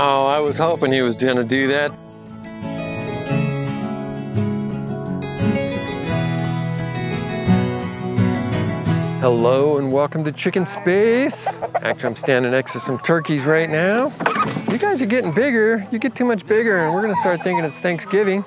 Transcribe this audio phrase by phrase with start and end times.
[0.00, 1.90] Oh, I was hoping he was gonna do that.
[9.20, 11.48] Hello and welcome to Chicken Space.
[11.82, 14.12] Actually, I'm standing next to some turkeys right now.
[14.70, 15.84] You guys are getting bigger.
[15.90, 18.44] You get too much bigger, and we're gonna start thinking it's Thanksgiving.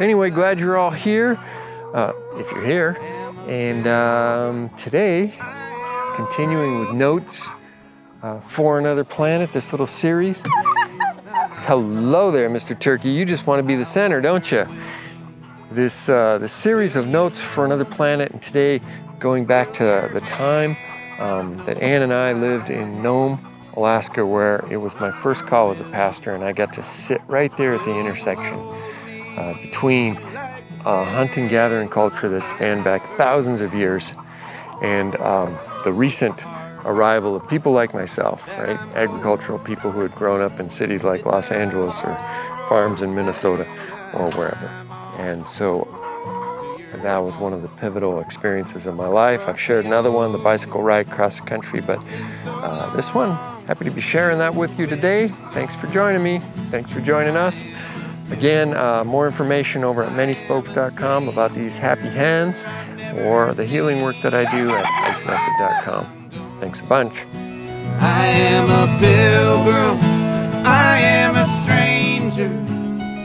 [0.00, 1.42] Anyway, glad you're all here.
[1.94, 2.98] Uh, if you're here,
[3.48, 5.32] and um, today,
[6.14, 7.48] continuing with notes
[8.22, 10.42] uh, for another planet, this little series.
[11.64, 12.76] Hello there, Mr.
[12.76, 13.10] Turkey.
[13.10, 14.66] You just want to be the center, don't you?
[15.70, 18.80] This uh, this series of notes for another planet, and today
[19.18, 20.74] going back to the time
[21.20, 23.38] um, that Ann and I lived in Nome,
[23.74, 27.20] Alaska, where it was my first call as a pastor, and I got to sit
[27.28, 28.58] right there at the intersection
[29.36, 30.16] uh, between
[30.86, 34.14] a hunting gathering culture that spanned back thousands of years
[34.80, 36.38] and um, the recent
[36.84, 38.78] arrival of people like myself, right?
[38.94, 42.14] Agricultural people who had grown up in cities like Los Angeles or
[42.68, 43.66] farms in Minnesota
[44.14, 44.66] or wherever.
[45.18, 45.88] And so
[47.02, 49.48] that was one of the pivotal experiences of my life.
[49.48, 51.98] I've shared another one, the bicycle ride across the country, but
[52.46, 53.30] uh, this one,
[53.66, 55.28] happy to be sharing that with you today.
[55.52, 56.40] Thanks for joining me.
[56.70, 57.64] Thanks for joining us.
[58.30, 62.62] Again, uh, more information over at manyspokes.com about these happy hens
[63.18, 66.19] or the healing work that I do at icemethod.com.
[66.60, 67.14] Thanks a bunch.
[68.00, 69.98] I am a pilgrim.
[70.66, 72.50] I am a stranger.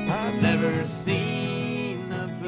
[0.09, 1.99] I've never seen.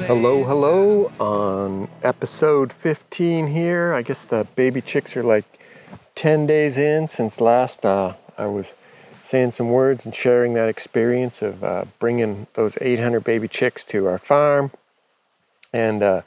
[0.06, 1.12] Hello, hello.
[1.20, 5.44] On episode 15 here, I guess the baby chicks are like
[6.14, 8.72] 10 days in since last uh, I was
[9.22, 14.06] saying some words and sharing that experience of uh, bringing those 800 baby chicks to
[14.06, 14.70] our farm
[15.70, 16.22] and uh,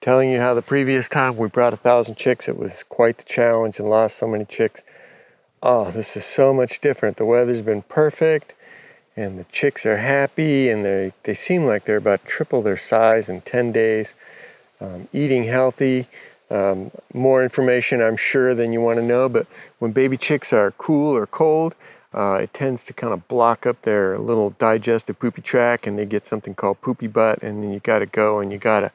[0.00, 3.24] telling you how the previous time we brought a thousand chicks, it was quite the
[3.24, 4.82] challenge and lost so many chicks.
[5.62, 7.18] Oh, this is so much different.
[7.18, 8.54] The weather's been perfect
[9.16, 13.28] and the chicks are happy and they they seem like they're about triple their size
[13.28, 14.14] in 10 days
[14.80, 16.06] um, eating healthy
[16.50, 19.46] um, more information i'm sure than you want to know but
[19.78, 21.74] when baby chicks are cool or cold
[22.12, 26.06] uh, it tends to kind of block up their little digestive poopy tract and they
[26.06, 28.92] get something called poopy butt and then you got to go and you got to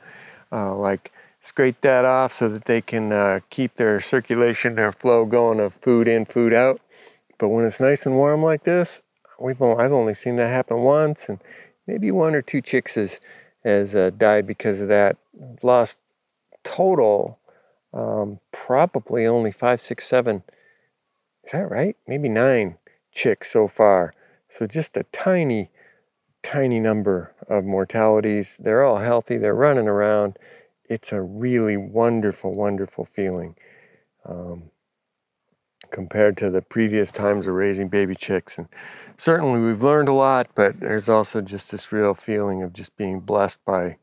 [0.52, 1.12] uh, like
[1.42, 5.74] scrape that off so that they can uh, keep their circulation their flow going of
[5.76, 6.82] food in food out
[7.38, 9.02] but when it's nice and warm like this
[9.40, 11.40] we've only, I've only seen that happen once, and
[11.88, 13.20] maybe one or two chicks has
[13.64, 15.18] has uh, died because of that.
[15.64, 16.00] Lost
[16.64, 17.40] total,
[17.94, 20.44] um, probably only five, six, seven.
[21.44, 21.96] Is that right?
[22.08, 22.78] Maybe nine
[23.12, 24.14] chicks so far.
[24.50, 25.70] So just a tiny,
[26.46, 28.56] tiny number of mortalities.
[28.60, 29.38] They're all healthy.
[29.38, 30.38] They're running around.
[30.88, 33.56] It's a really wonderful, wonderful feeling.
[34.24, 34.70] Um,
[35.92, 38.68] compared to the previous times of raising baby chicks and
[39.18, 43.20] certainly we've learned a lot, but there's also just this real feeling of just being
[43.20, 43.98] blessed by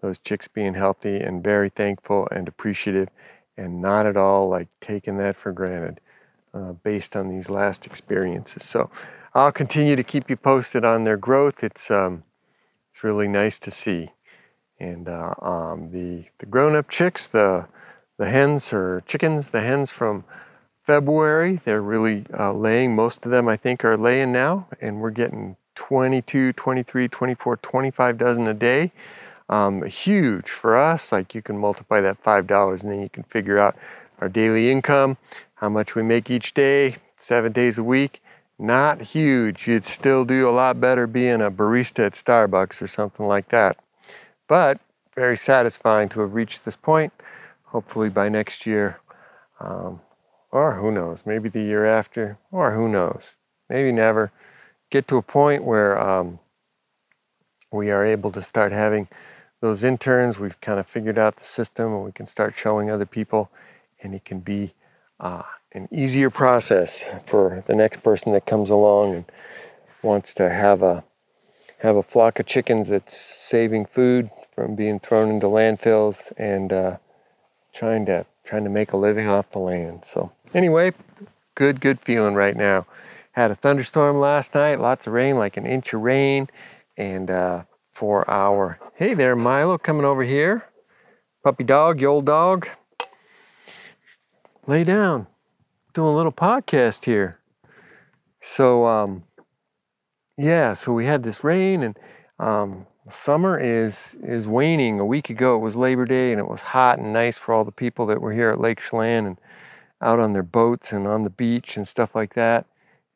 [0.00, 3.08] those chicks being healthy and very thankful and appreciative
[3.56, 6.00] and not at all like taking that for granted
[6.52, 8.64] uh, based on these last experiences.
[8.64, 8.90] So
[9.36, 11.64] I'll continue to keep you posted on their growth.
[11.64, 12.22] It's, um,
[12.92, 14.12] it's really nice to see.
[14.78, 17.66] And uh, um, the, the grown up chicks, the,
[18.16, 20.22] the hens or chickens, the hens from
[20.86, 21.60] February.
[21.64, 22.94] They're really uh, laying.
[22.94, 28.18] Most of them, I think, are laying now, and we're getting 22, 23, 24, 25
[28.18, 28.92] dozen a day.
[29.48, 31.10] Um, huge for us.
[31.10, 33.76] Like you can multiply that $5 and then you can figure out
[34.20, 35.16] our daily income,
[35.56, 38.20] how much we make each day, seven days a week.
[38.58, 39.66] Not huge.
[39.66, 43.78] You'd still do a lot better being a barista at Starbucks or something like that.
[44.48, 44.80] But
[45.14, 47.12] very satisfying to have reached this point.
[47.64, 49.00] Hopefully by next year,
[49.58, 50.00] um,
[50.52, 53.32] or who knows, maybe the year after, or who knows,
[53.68, 54.30] maybe never,
[54.90, 56.38] get to a point where um,
[57.72, 59.08] we are able to start having
[59.60, 60.38] those interns.
[60.38, 63.50] We've kind of figured out the system and we can start showing other people,
[64.00, 64.74] and it can be
[65.18, 65.42] uh,
[65.74, 69.24] an easier process for the next person that comes along and
[70.02, 71.04] wants to have a
[71.78, 76.96] have a flock of chickens that's saving food from being thrown into landfills and uh,
[77.74, 80.04] trying to trying to make a living off the land.
[80.04, 80.92] So anyway,
[81.54, 82.86] good, good feeling right now.
[83.32, 86.48] Had a thunderstorm last night, lots of rain, like an inch of rain.
[86.96, 90.66] And uh, for our, hey there, Milo, coming over here.
[91.42, 92.68] Puppy dog, you old dog.
[94.66, 95.26] Lay down.
[95.94, 97.38] Doing a little podcast here.
[98.40, 99.22] So, um,
[100.36, 101.96] yeah, so we had this rain and
[102.40, 104.98] um, summer is is waning.
[104.98, 107.64] A week ago it was Labor Day and it was hot and nice for all
[107.64, 109.40] the people that were here at Lake Chelan and
[110.00, 112.66] out on their boats and on the beach and stuff like that.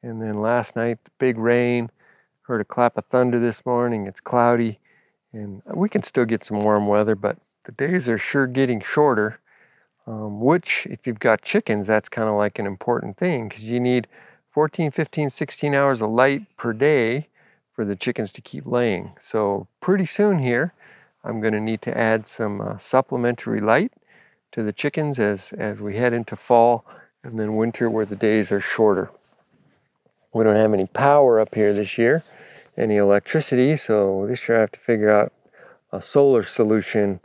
[0.04, 1.90] And then last night, the big rain.
[2.42, 4.06] Heard a clap of thunder this morning.
[4.06, 4.78] It's cloudy.
[5.32, 9.40] And we can still get some warm weather, but the days are sure getting shorter.
[10.08, 13.78] Um, which, if you've got chickens, that's kind of like an important thing because you
[13.78, 14.06] need
[14.52, 17.28] 14, 15, 16 hours of light per day
[17.74, 19.12] for the chickens to keep laying.
[19.20, 20.72] So, pretty soon here,
[21.22, 23.92] I'm going to need to add some uh, supplementary light
[24.52, 26.86] to the chickens as, as we head into fall
[27.22, 29.10] and then winter where the days are shorter.
[30.32, 32.22] We don't have any power up here this year,
[32.78, 35.34] any electricity, so this year I have to figure out
[35.92, 37.20] a solar solution.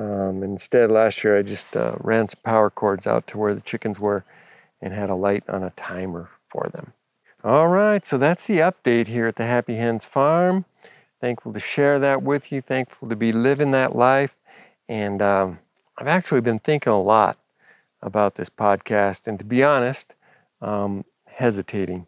[0.00, 3.60] Um, instead, last year I just uh, ran some power cords out to where the
[3.60, 4.24] chickens were
[4.80, 6.94] and had a light on a timer for them.
[7.44, 10.64] All right, so that's the update here at the Happy Hens Farm.
[11.20, 14.34] Thankful to share that with you, thankful to be living that life.
[14.88, 15.58] And um,
[15.98, 17.36] I've actually been thinking a lot
[18.00, 20.14] about this podcast, and to be honest,
[20.62, 22.06] um, hesitating.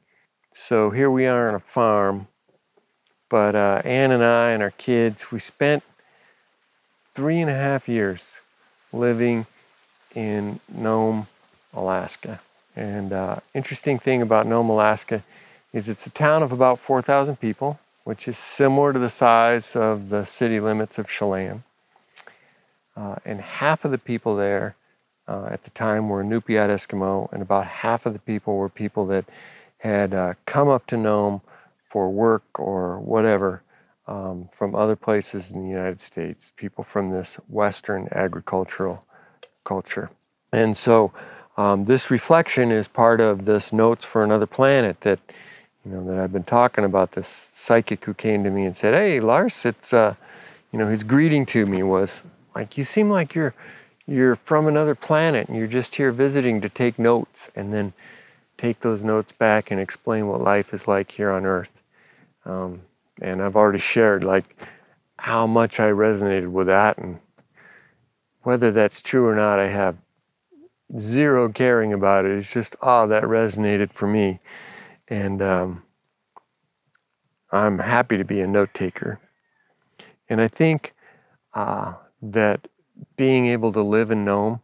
[0.55, 2.29] So here we are on a farm,
[3.29, 5.83] but uh, Ann and I and our kids, we spent
[7.15, 8.29] three and a half years
[8.93, 9.47] living
[10.15, 11.27] in Nome,
[11.75, 12.41] Alaska.
[12.75, 15.23] And uh, interesting thing about Nome, Alaska,
[15.73, 20.09] is it's a town of about 4,000 people, which is similar to the size of
[20.09, 21.65] the city limits of Chelan.
[22.97, 24.75] Uh, and half of the people there
[25.29, 29.07] uh, at the time were Inupiat Eskimo, and about half of the people were people
[29.07, 29.25] that
[29.79, 31.41] had uh, come up to Nome
[31.89, 33.63] for work or whatever
[34.13, 39.07] um, from other places in the United States, people from this Western agricultural
[39.65, 40.11] culture.
[40.53, 41.13] And so
[41.57, 45.19] um, this reflection is part of this Notes for Another Planet that,
[45.83, 47.13] you know, that I've been talking about.
[47.13, 50.15] This psychic who came to me and said, "Hey, Lars, it's," uh,
[50.73, 52.23] you know, his greeting to me was
[52.55, 53.55] like, "You seem like you're."
[54.05, 57.93] You're from another planet and you're just here visiting to take notes and then
[58.59, 61.71] take those notes back and explain what life is like here on Earth.
[62.45, 62.83] Um,
[63.21, 64.67] and I've already shared like
[65.19, 67.21] how much I resonated with that and
[68.43, 69.97] whether that's true or not, I have
[70.99, 72.33] zero caring about it.
[72.33, 74.41] It's just, oh, that resonated for me.
[75.09, 75.83] And um,
[77.51, 79.21] I'm happy to be a note taker.
[80.29, 80.95] And I think
[81.55, 82.67] uh, that
[83.17, 84.61] being able to live in Nome,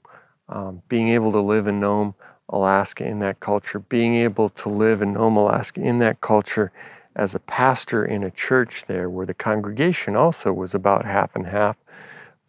[0.49, 2.15] um, being able to live in Nome,
[2.49, 6.73] Alaska in that culture, being able to live in Nome, Alaska in that culture
[7.17, 11.47] as a pastor in a church there where the congregation also was about half and
[11.47, 11.77] half,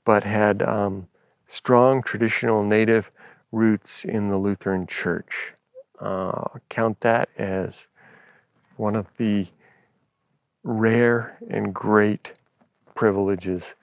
[0.05, 1.07] but had um,
[1.47, 3.11] strong traditional native
[3.51, 5.53] roots in the Lutheran Church.
[5.99, 7.87] Uh, count that as
[8.77, 9.47] one of the
[10.63, 12.33] rare and great
[12.95, 13.75] privileges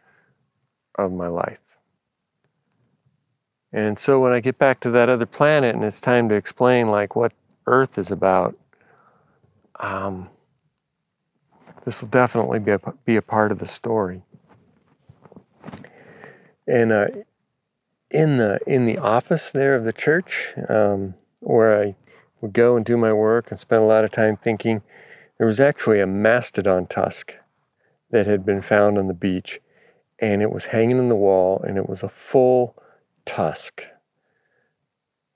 [0.99, 1.59] of my life.
[3.73, 6.89] And so when I get back to that other planet and it's time to explain
[6.91, 7.33] like what
[7.67, 8.57] Earth is about,
[9.81, 10.31] um,
[11.87, 14.23] this will definitely be a, be a part of the story.
[16.67, 17.07] And uh,
[18.11, 21.95] in the in the office there of the church, um, where I
[22.41, 24.83] would go and do my work and spend a lot of time thinking,
[25.39, 27.35] there was actually a mastodon tusk
[28.11, 29.61] that had been found on the beach,
[30.19, 32.75] and it was hanging in the wall, and it was a full
[33.25, 33.85] tusk.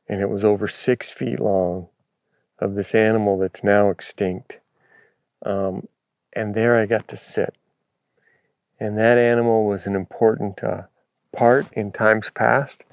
[0.09, 1.89] And it was over six feet long
[2.59, 4.59] of this animal that's now extinct.
[5.47, 5.87] Um,
[6.33, 7.55] and there I got to sit.
[8.79, 10.83] And that animal was an important uh,
[11.33, 12.85] part in times past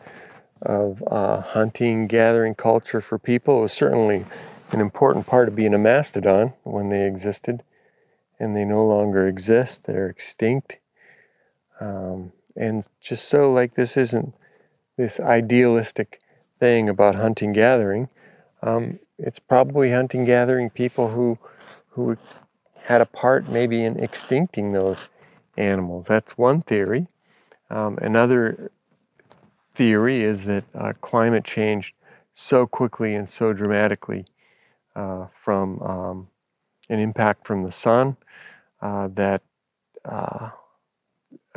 [0.62, 3.60] of uh, hunting, gathering culture for people.
[3.60, 4.26] It was certainly
[4.72, 7.64] an important part of being a mastodon when they existed,
[8.40, 9.86] and they no longer exist.
[9.86, 10.80] They're extinct.
[11.80, 14.34] Um, and just so, like, this isn't
[14.98, 16.20] this idealistic
[16.60, 18.10] thing about hunting gathering.
[18.62, 21.38] Um, it's probably hunting gathering people who
[21.90, 22.18] who
[22.88, 25.10] had a part maybe in extincting those
[25.58, 26.08] animals.
[26.08, 27.08] That's one theory.
[27.70, 28.72] Um, another
[29.76, 31.96] theory is that uh, climate changed
[32.34, 34.26] so quickly and so dramatically
[34.96, 36.28] uh, from um,
[36.88, 38.16] an impact from the sun
[38.82, 39.42] uh, that
[40.06, 40.52] uh,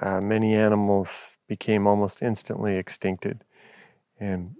[0.03, 3.39] uh, many animals became almost instantly extincted.
[4.19, 4.57] And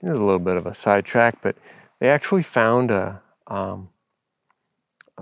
[0.00, 1.54] there's a little bit of a sidetrack, but
[2.00, 3.88] they actually found a, um,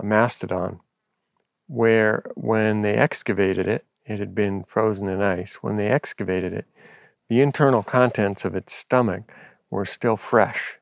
[0.01, 0.79] a mastodon
[1.67, 5.55] where when they excavated it, it had been frozen in ice.
[5.61, 6.65] When they excavated it,
[7.29, 9.31] the internal contents of its stomach
[9.69, 10.79] were still fresh,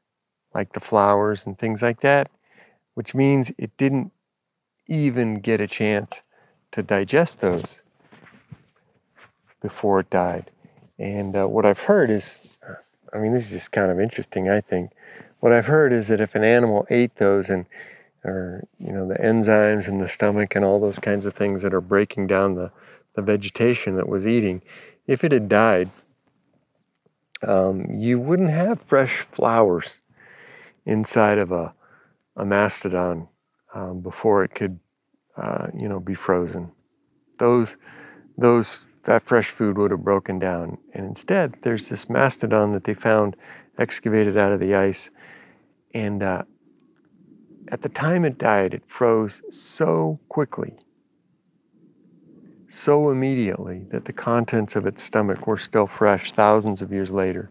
[0.55, 2.29] like the flowers and things like that,
[2.95, 4.11] which means it didn't
[4.87, 6.21] even get a chance
[6.71, 7.81] to digest those
[9.61, 10.49] before it died.
[10.97, 12.57] And uh, what I've heard is,
[13.13, 14.91] I mean, this is just kind of interesting, I think,
[15.39, 17.65] what I've heard is that if an animal ate those and
[18.23, 21.73] or you know the enzymes in the stomach and all those kinds of things that
[21.73, 22.71] are breaking down the,
[23.15, 24.61] the vegetation that was eating,
[25.07, 25.89] if it had died,
[27.41, 30.01] um, you wouldn't have fresh flowers
[30.85, 31.73] inside of a,
[32.35, 33.27] a mastodon
[33.73, 34.79] um, before it could,
[35.37, 36.71] uh, you know, be frozen.
[37.37, 37.75] Those,
[38.37, 40.77] those, that fresh food would have broken down.
[40.93, 43.35] And instead, there's this mastodon that they found
[43.77, 45.09] excavated out of the ice.
[45.93, 46.43] And uh,
[47.69, 50.77] at the time it died, it froze so quickly,
[52.69, 57.49] so immediately, that the contents of its stomach were still fresh thousands of years later,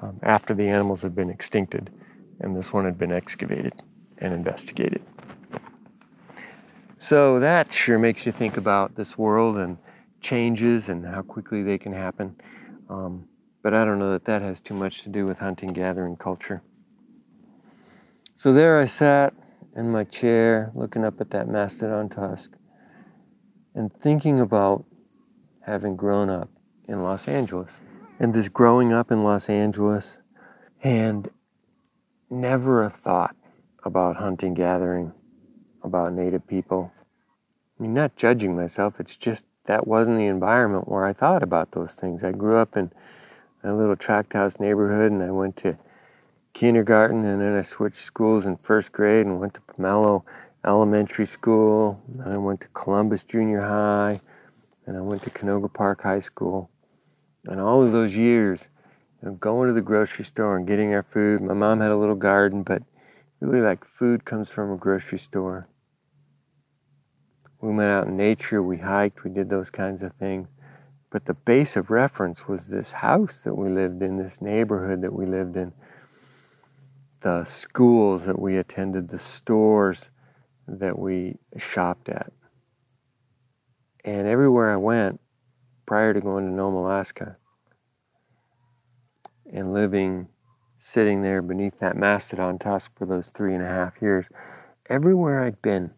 [0.00, 1.88] um, after the animals had been extincted
[2.40, 3.74] and this one had been excavated
[4.18, 5.02] and investigated.
[6.98, 9.78] So that sure makes you think about this world and
[10.20, 12.36] changes and how quickly they can happen.
[12.88, 13.28] Um,
[13.62, 16.62] but I don't know that that has too much to do with hunting gathering culture.
[18.38, 19.34] So there I sat
[19.74, 22.52] in my chair looking up at that mastodon tusk
[23.74, 24.84] and thinking about
[25.62, 26.48] having grown up
[26.86, 27.80] in Los Angeles.
[28.20, 30.18] And this growing up in Los Angeles
[30.84, 31.28] and
[32.30, 33.34] never a thought
[33.82, 35.12] about hunting gathering,
[35.82, 36.92] about native people.
[37.76, 41.72] I mean, not judging myself, it's just that wasn't the environment where I thought about
[41.72, 42.22] those things.
[42.22, 42.92] I grew up in
[43.64, 45.76] a little tract house neighborhood and I went to
[46.52, 50.24] kindergarten and then I switched schools in first grade and went to Pomelo
[50.66, 52.02] Elementary School.
[52.08, 54.20] Then I went to Columbus Junior High
[54.86, 56.70] and I went to Canoga Park High School.
[57.44, 58.68] And all of those years,
[59.22, 61.40] know, going to the grocery store and getting our food.
[61.40, 62.82] My mom had a little garden, but
[63.40, 65.68] really like food comes from a grocery store.
[67.60, 70.48] We went out in nature, we hiked, we did those kinds of things.
[71.10, 75.12] But the base of reference was this house that we lived in, this neighborhood that
[75.12, 75.72] we lived in,
[77.20, 80.10] the schools that we attended, the stores
[80.66, 82.32] that we shopped at.
[84.04, 85.20] And everywhere I went,
[85.86, 87.36] prior to going to Nome, Alaska,
[89.52, 90.28] and living,
[90.76, 94.28] sitting there beneath that mastodon tusk for those three and a half years,
[94.88, 95.92] everywhere I'd been,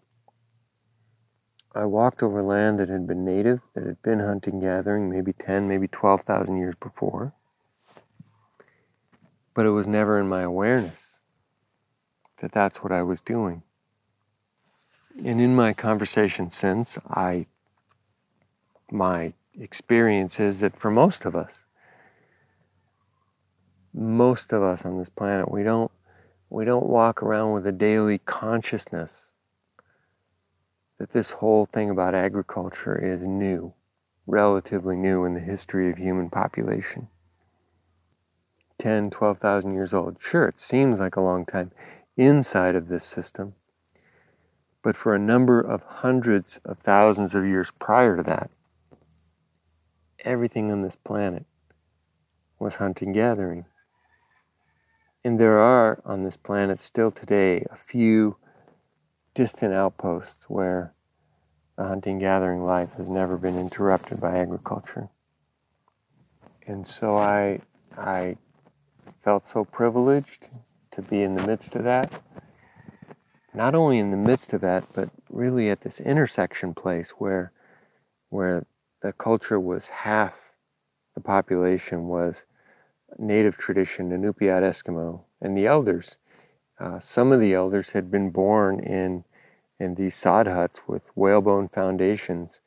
[1.75, 5.69] I walked over land that had been native, that had been hunting gathering maybe 10,
[5.69, 7.33] maybe 12,000 years before.
[9.55, 11.10] But it was never in my awareness
[12.41, 13.63] that that's what I was doing.
[15.25, 17.47] And in my conversation since, I
[18.91, 21.65] my experience is that for most of us,
[23.93, 25.91] most of us on this planet, we don't
[26.49, 29.31] we don't walk around with a daily consciousness
[30.99, 33.73] that this whole thing about agriculture is new,
[34.27, 37.09] relatively new in the history of human population.
[38.79, 40.17] 10, 12,000 years old.
[40.21, 41.71] Sure, it seems like a long time
[42.21, 43.55] inside of this system,
[44.83, 48.51] but for a number of hundreds of thousands of years prior to that,
[50.21, 51.47] everything on this planet
[52.59, 53.65] was hunting gathering.
[55.25, 58.37] And there are on this planet still today a few
[59.35, 60.93] distant outposts where
[61.77, 65.09] the hunting gathering life has never been interrupted by agriculture.
[66.67, 67.61] And so I,
[67.97, 68.37] I
[69.25, 70.49] felt so privileged
[70.93, 72.23] to be in the midst of that.
[73.53, 77.53] Not only in the midst of that, but really at this intersection place where,
[78.29, 78.67] where
[79.03, 80.53] the culture was half
[81.15, 82.45] the population was
[83.19, 86.17] native tradition, Inupiat Eskimo, and the elders
[86.81, 89.23] uh, some of the elders had been born in,
[89.79, 92.63] in these sod huts with whalebone foundations,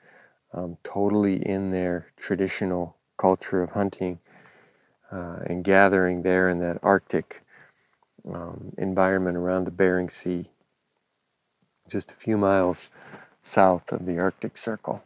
[0.54, 4.20] um, totally in their traditional culture of hunting
[5.12, 7.43] uh, and gathering there in that Arctic
[8.32, 10.50] um, environment around the Bering Sea,
[11.90, 12.84] just a few miles
[13.44, 15.04] south of the Arctic Circle.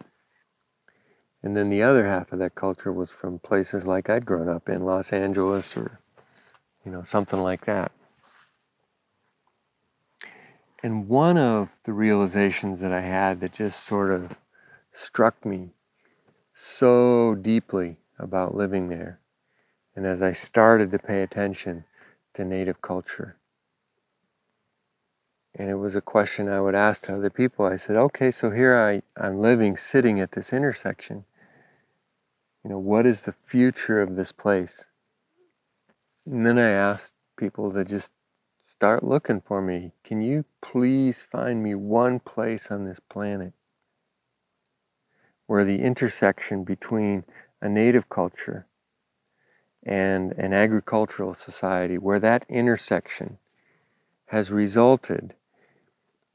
[1.43, 4.69] And then the other half of that culture was from places like I'd grown up
[4.69, 5.99] in, Los Angeles or,
[6.85, 7.91] you know, something like that.
[10.83, 14.35] And one of the realizations that I had that just sort of
[14.93, 15.71] struck me
[16.53, 19.19] so deeply about living there,
[19.95, 21.85] and as I started to pay attention
[22.37, 23.35] to Native culture,
[25.55, 27.65] and it was a question I would ask to other people.
[27.65, 31.25] I said, okay, so here I, I'm living, sitting at this intersection.
[32.63, 34.85] You know, what is the future of this place?
[36.27, 38.11] And then I asked people to just
[38.61, 39.93] start looking for me.
[40.03, 43.53] Can you please find me one place on this planet
[45.47, 47.23] where the intersection between
[47.61, 48.67] a native culture
[49.87, 53.37] and an agricultural society where that intersection
[54.25, 55.33] has resulted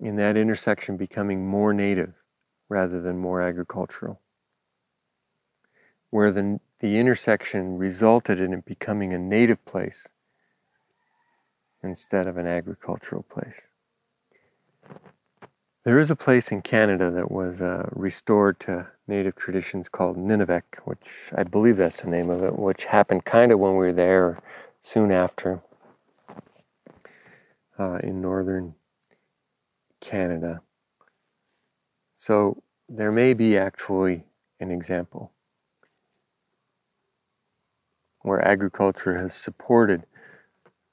[0.01, 2.15] in that intersection becoming more native
[2.71, 4.19] rather than more agricultural.
[6.09, 10.09] Where the, the intersection resulted in it becoming a native place
[11.83, 13.67] instead of an agricultural place.
[15.85, 20.79] There is a place in Canada that was uh, restored to native traditions called Nunavik,
[20.85, 23.93] which I believe that's the name of it, which happened kind of when we were
[23.93, 24.39] there,
[24.81, 25.63] soon after,
[27.79, 28.75] uh, in northern
[30.01, 30.63] Canada.
[32.17, 34.25] So there may be actually
[34.59, 35.33] an example
[38.23, 40.07] where agriculture has supported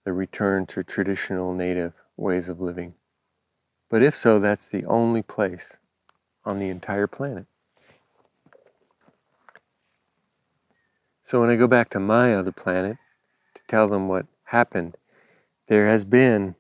[0.04, 2.96] the return to traditional native ways of living.
[3.90, 5.78] But if so, that's the only place
[6.44, 7.46] on the entire planet.
[11.30, 12.98] So when I go back to my other planet
[13.54, 14.98] to tell them what happened,
[15.68, 16.56] there has been,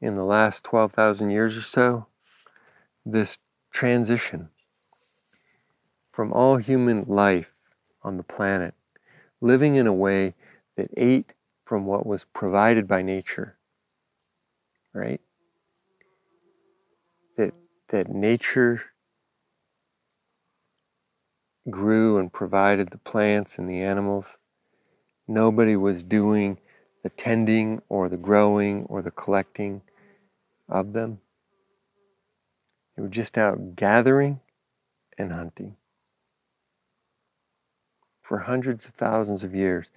[0.00, 2.06] in the last 12,000 years or so,
[3.04, 3.38] this
[3.72, 4.50] transition
[6.12, 7.50] from all human life
[8.04, 8.72] on the planet,
[9.40, 10.34] living in a way
[10.76, 11.32] that ate
[11.64, 13.56] from what was provided by nature,
[14.92, 15.20] right?
[17.36, 17.52] that
[17.88, 18.82] that nature
[21.70, 24.38] grew and provided the plants and the animals.
[25.26, 26.58] Nobody was doing
[27.02, 29.82] the tending or the growing or the collecting
[30.68, 31.20] of them.
[32.96, 34.40] They were just out gathering
[35.18, 35.76] and hunting
[38.22, 39.88] for hundreds of thousands of years.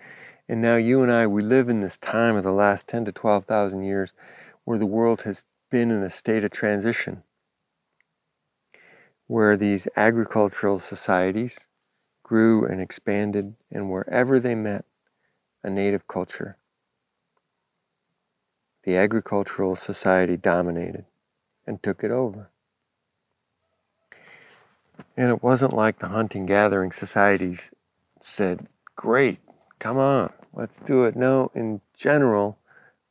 [0.48, 3.12] And now you and I, we live in this time of the last 10 to
[3.12, 4.12] 12,000 years
[4.66, 7.24] where the world has been in a state of transition
[9.30, 11.68] where these agricultural societies
[12.24, 14.84] grew and expanded, and wherever they met
[15.64, 16.58] a native culture,
[18.84, 21.06] the agricultural society dominated
[21.68, 22.50] and took it over.
[25.16, 27.70] And it wasn't like the hunting gathering societies
[28.20, 28.66] said,
[28.96, 29.38] Great,
[29.78, 31.16] come on, let's do it.
[31.16, 32.58] No, in general,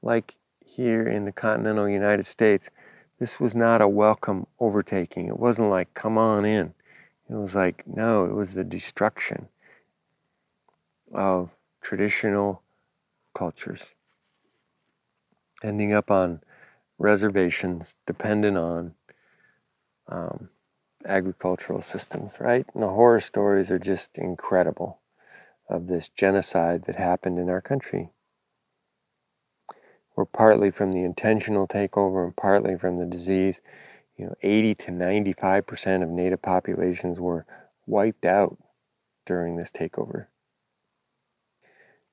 [0.02, 0.35] like
[0.66, 2.70] here in the continental United States,
[3.18, 5.28] this was not a welcome overtaking.
[5.28, 6.74] It wasn't like, come on in.
[7.28, 9.48] It was like, no, it was the destruction
[11.12, 11.50] of
[11.81, 12.62] traditional
[13.35, 13.94] cultures,
[15.62, 16.40] ending up on
[16.98, 18.94] reservations dependent on
[20.09, 20.48] um,
[21.07, 22.66] agricultural systems, right?
[22.74, 25.00] And the horror stories are just incredible
[25.68, 28.11] of this genocide that happened in our country
[30.18, 33.61] were partly from the intentional takeover and partly from the disease.
[34.16, 37.46] You know, 80 to 95% of native populations were
[37.87, 38.59] wiped out
[39.26, 40.26] during this takeover.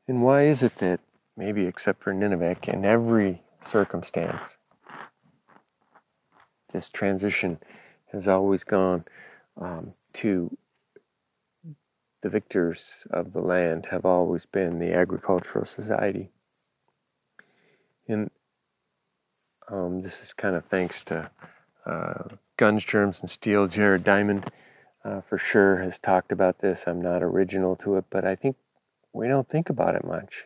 [0.08, 1.00] And why is it that,
[1.36, 4.58] maybe except for Nunavik, in every circumstance,
[6.72, 7.58] this transition
[8.12, 9.06] has always gone
[9.60, 10.56] um, to
[12.22, 16.30] the victors of the land have always been the agricultural society.
[18.08, 18.30] And
[19.68, 21.32] um, this is kind of thanks to
[21.86, 22.24] uh,
[22.58, 23.68] Guns, Germs, and Steel.
[23.68, 24.52] Jared Diamond,
[25.04, 26.84] uh, for sure, has talked about this.
[26.88, 28.56] I'm not original to it, but I think
[29.14, 30.46] we don't think about it much.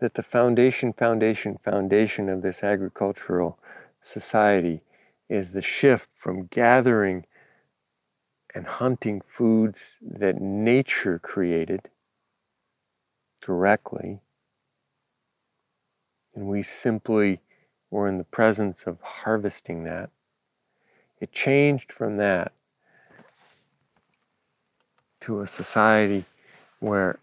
[0.00, 3.58] That the foundation, foundation, foundation of this agricultural
[4.00, 4.82] society
[5.28, 7.26] is the shift from gathering
[8.54, 11.90] and hunting foods that nature created
[13.42, 14.20] directly
[16.36, 17.40] and we simply
[17.90, 20.10] were in the presence of harvesting that.
[21.18, 22.52] It changed from that
[25.20, 26.26] to a society
[26.78, 27.18] where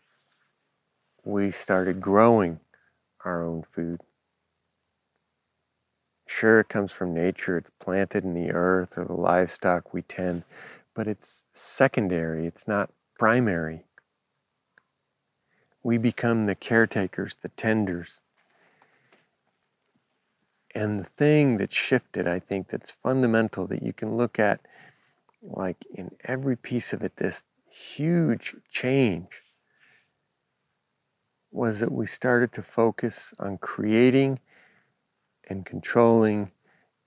[1.23, 2.59] we started growing
[3.23, 4.01] our own food.
[6.25, 10.43] Sure, it comes from nature, it's planted in the earth or the livestock we tend,
[10.95, 13.85] but it's secondary, it's not primary.
[15.83, 18.19] We become the caretakers, the tenders,
[20.75, 24.59] and the thing that shifted, I think, that's fundamental that you can look at,
[25.41, 29.27] like in every piece of it, this huge change
[31.51, 34.39] was that we started to focus on creating
[35.47, 36.51] and controlling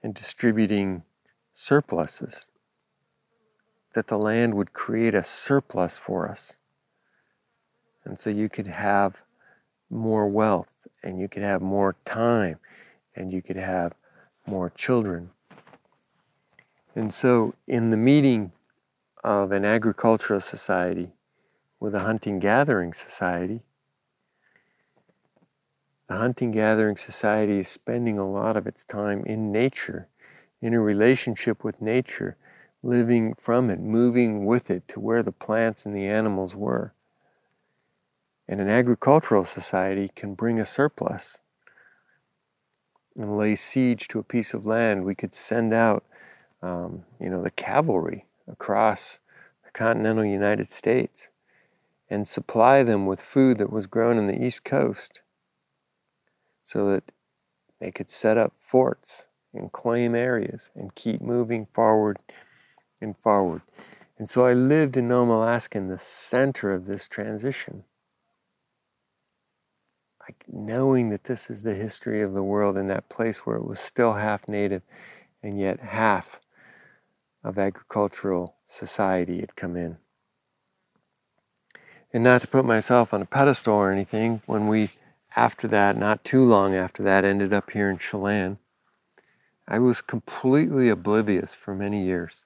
[0.03, 1.03] and distributing
[1.53, 2.47] surpluses.
[3.95, 6.55] That the land would create a surplus for us.
[8.05, 9.17] And so you could have
[9.91, 10.69] more wealth
[11.03, 12.59] and you could have more time
[13.17, 13.95] and you could have
[14.47, 15.31] more children.
[16.95, 18.53] And so, in the meeting
[19.27, 21.11] of an agricultural society
[21.81, 23.61] with a hunting gathering society.
[26.09, 30.09] The hunting gathering society is spending a lot of its time in nature,
[30.63, 32.37] in a relationship with nature,
[32.83, 36.93] living from it, moving with it to where the plants and the animals were.
[38.49, 41.41] And an agricultural society can bring a surplus
[43.17, 45.05] and lay siege to a piece of land.
[45.05, 46.05] We could send out,
[46.63, 49.19] um, you know, the cavalry across
[49.65, 51.31] the continental United States
[52.09, 55.23] and supply them with food that was grown in the East Coast
[56.63, 57.13] so that
[57.81, 62.19] they could set up forts and claim areas and keep moving forward
[63.01, 63.63] and forward.
[64.19, 67.85] And so I lived in Nome, Alaska in the center of this transition.
[70.27, 73.67] Like knowing that this is the history of the world in that place where it
[73.67, 74.83] was still half native
[75.43, 76.41] and yet half
[77.45, 79.99] of agricultural society had come in.
[82.13, 84.91] And not to put myself on a pedestal or anything, when we,
[85.37, 88.59] after that, not too long after that, ended up here in Chelan,
[89.69, 92.45] I was completely oblivious for many years.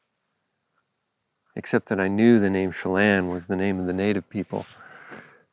[1.57, 4.67] Except that I knew the name Chelan was the name of the native people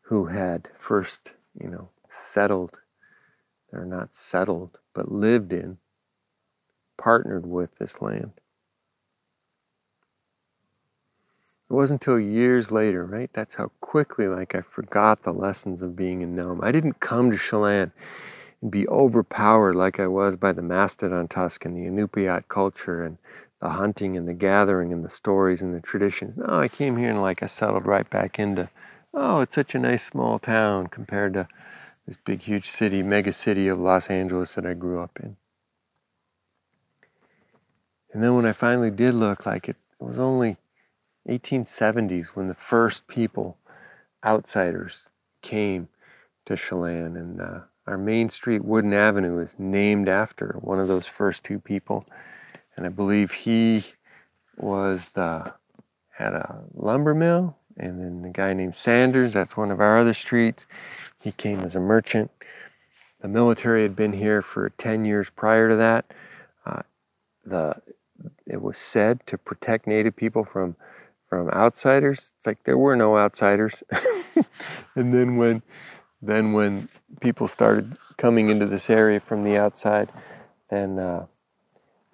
[0.03, 1.89] who had first, you know,
[2.31, 2.77] settled.
[3.71, 5.77] They're not settled, but lived in,
[6.97, 8.31] partnered with this land.
[11.69, 13.29] It wasn't until years later, right?
[13.33, 16.61] That's how quickly, like, I forgot the lessons of being in Nome.
[16.63, 17.91] I didn't come to Chelan
[18.61, 23.17] and be overpowered like I was by the mastodon tusk and the Inupiat culture and
[23.59, 26.37] the hunting and the gathering and the stories and the traditions.
[26.37, 28.69] No, I came here and, like, I settled right back into,
[29.13, 31.49] oh, it's such a nice small town compared to
[32.07, 35.35] this big, huge city, mega city of Los Angeles that I grew up in.
[38.13, 40.57] And then when I finally did look, like, it, it was only
[41.29, 43.57] 1870s when the first people,
[44.25, 45.09] outsiders,
[45.41, 45.89] came
[46.45, 47.17] to Chelan.
[47.17, 51.59] And uh, our main street, Woodin Avenue, is named after one of those first two
[51.59, 52.05] people.
[52.77, 53.85] And I believe he
[54.55, 55.53] was the
[56.17, 60.13] had a lumber mill, and then the guy named Sanders, that's one of our other
[60.13, 60.65] streets.
[61.27, 62.31] He came as a merchant.
[63.21, 66.05] The military had been here for 10 years prior to that.
[66.65, 66.83] Uh,
[67.45, 67.81] the
[68.45, 70.77] it was said to protect Native people from
[71.27, 72.31] from outsiders.
[72.37, 73.83] It's like there were no outsiders.
[74.95, 75.63] and then when
[76.21, 76.87] then when
[77.19, 80.09] people started coming into this area from the outside,
[80.69, 81.25] then uh,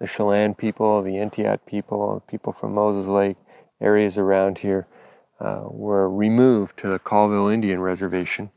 [0.00, 3.36] the Chelan people, the Entiat people, people from Moses Lake,
[3.80, 4.88] areas around here,
[5.38, 8.50] uh, were removed to the Colville Indian Reservation,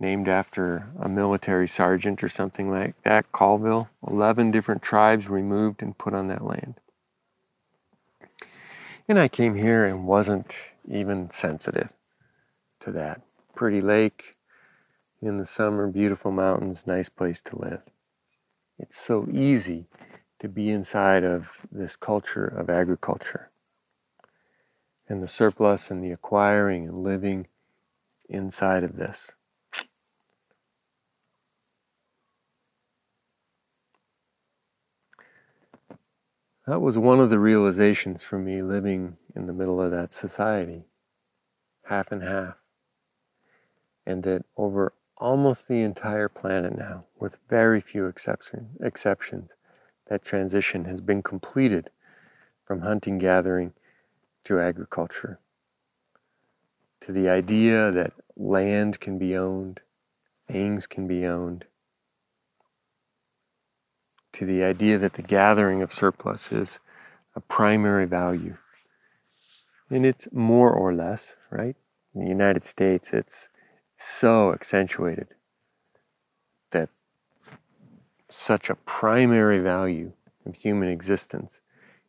[0.00, 3.30] named after a military sergeant or something like that.
[3.32, 6.74] Colville, 11 different tribes removed and put on that land.
[9.08, 10.54] And I came here and wasn't
[10.88, 11.88] even sensitive
[12.80, 13.22] to that.
[13.54, 14.36] Pretty lake
[15.20, 17.82] in the summer, beautiful mountains, nice place to live.
[18.78, 19.86] It's so easy
[20.38, 23.50] to be inside of this culture of agriculture
[25.08, 27.46] and the surplus and the acquiring and living
[28.28, 29.32] inside of this.
[36.68, 40.84] That was one of the realizations for me living in the middle of that society,
[41.84, 42.56] half and half.
[44.04, 49.48] And that over almost the entire planet now, with very few exception, exceptions,
[50.08, 51.88] that transition has been completed
[52.66, 53.72] from hunting gathering
[54.44, 55.38] to agriculture.
[57.00, 59.80] To the idea that land can be owned,
[60.46, 61.64] things can be owned,
[64.32, 66.78] to the idea that the gathering of surplus is
[67.34, 68.56] a primary value.
[69.90, 71.76] And it's more or less, right?
[72.14, 73.48] In the United States, it's
[73.96, 75.28] so accentuated
[76.70, 76.90] that
[78.28, 80.12] such a primary value
[80.44, 81.60] of human existence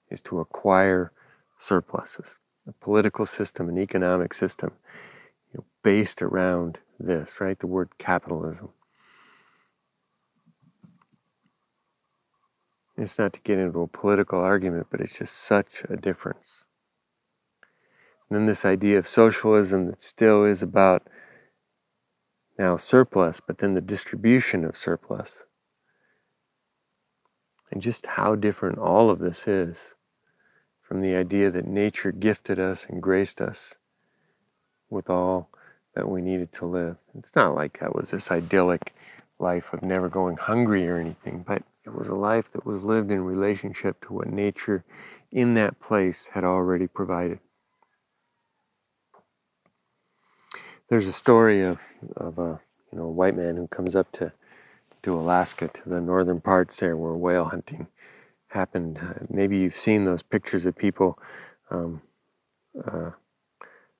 [0.09, 1.11] is to acquire
[1.57, 2.39] surpluses.
[2.67, 4.71] A political system, an economic system,
[5.53, 7.57] you know, based around this, right?
[7.57, 8.69] The word capitalism.
[12.99, 16.65] It's not to get into a political argument, but it's just such a difference.
[18.29, 21.07] And then this idea of socialism that still is about
[22.57, 25.45] now surplus, but then the distribution of surplus.
[27.71, 29.95] And just how different all of this is
[30.81, 33.75] from the idea that nature gifted us and graced us
[34.89, 35.49] with all
[35.95, 36.97] that we needed to live.
[37.17, 38.93] It's not like that was this idyllic
[39.39, 43.11] life of never going hungry or anything, but it was a life that was lived
[43.11, 44.83] in relationship to what nature
[45.31, 47.39] in that place had already provided.
[50.89, 51.79] there's a story of,
[52.17, 52.59] of a
[52.91, 54.31] you know a white man who comes up to
[55.01, 57.87] to Alaska to the northern parts there where whale hunting
[58.49, 58.99] happened.
[59.01, 61.17] Uh, maybe you've seen those pictures of people.
[61.71, 62.01] Um,
[62.85, 63.11] uh,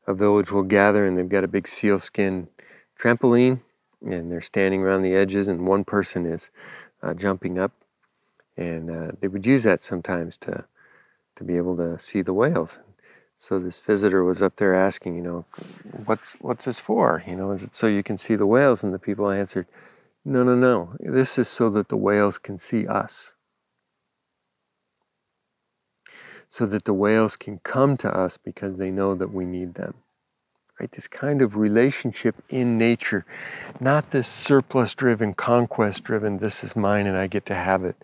[0.08, 2.48] a village will gather and they've got a big sealskin
[3.00, 3.62] trampoline
[4.02, 6.50] and they're standing around the edges and one person is
[7.04, 7.72] uh, jumping up
[8.60, 10.66] and uh, they would use that sometimes to
[11.36, 12.80] to be able to see the whales
[13.42, 15.46] so this visitor was up there asking, you know,
[16.06, 17.24] what's what's this for?
[17.26, 18.84] You know, is it so you can see the whales?
[18.84, 19.66] And the people answered,
[20.26, 20.96] no, no, no.
[21.00, 23.36] This is so that the whales can see us.
[26.50, 29.94] So that the whales can come to us because they know that we need them.
[30.78, 30.92] Right?
[30.92, 33.26] This kind of relationship in nature,
[33.80, 37.96] not this surplus driven, conquest driven, this is mine and I get to have it.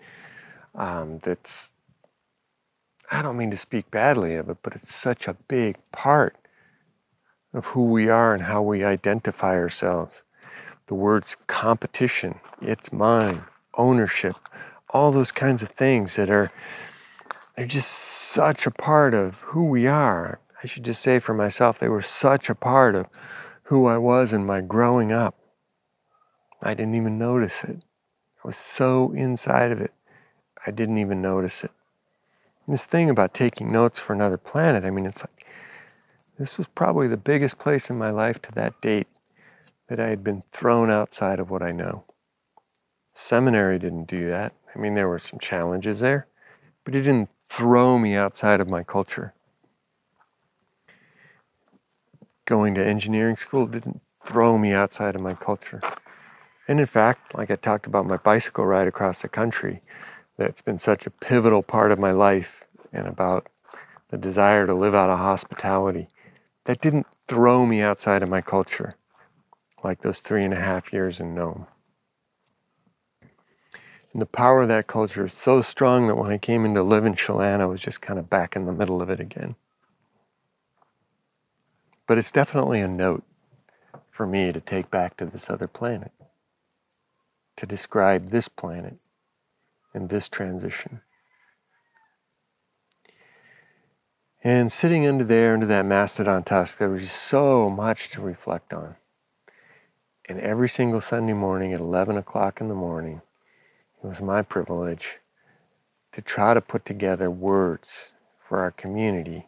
[0.75, 1.71] Um, that's
[3.11, 6.35] I don't mean to speak badly of it, but it's such a big part
[7.53, 10.23] of who we are and how we identify ourselves.
[10.87, 13.43] The words competition, it's mine,
[13.75, 14.35] ownership,
[14.89, 16.51] all those kinds of things that are
[17.55, 20.39] they're just such a part of who we are.
[20.61, 23.07] I should just say for myself, they were such a part of
[23.63, 25.35] who I was in my growing up.
[26.61, 27.83] I didn't even notice it.
[28.43, 29.93] I was so inside of it,
[30.65, 31.71] I didn't even notice it
[32.67, 35.45] this thing about taking notes for another planet, I mean, it's like
[36.39, 39.07] this was probably the biggest place in my life to that date
[39.87, 42.03] that I had been thrown outside of what I know.
[43.13, 44.53] Seminary didn't do that.
[44.75, 46.27] I mean, there were some challenges there,
[46.83, 49.33] but it didn't throw me outside of my culture.
[52.45, 55.81] Going to engineering school didn't throw me outside of my culture.
[56.67, 59.81] And in fact, like I talked about my bicycle ride across the country,
[60.37, 63.47] that's been such a pivotal part of my life and about
[64.09, 66.07] the desire to live out of hospitality
[66.65, 68.95] that didn't throw me outside of my culture
[69.83, 71.67] like those three and a half years in Nome.
[74.11, 77.05] And the power of that culture is so strong that when I came into live
[77.05, 79.55] in Chelan, I was just kind of back in the middle of it again.
[82.07, 83.23] But it's definitely a note
[84.11, 86.11] for me to take back to this other planet,
[87.57, 88.97] to describe this planet
[89.95, 91.01] in this transition.
[94.43, 98.95] And sitting under there, under that mastodon tusk, there was so much to reflect on.
[100.29, 103.21] And every single Sunday morning at 11 o'clock in the morning,
[104.03, 105.17] it was my privilege
[106.11, 108.11] to try to put together words
[108.47, 109.47] for our community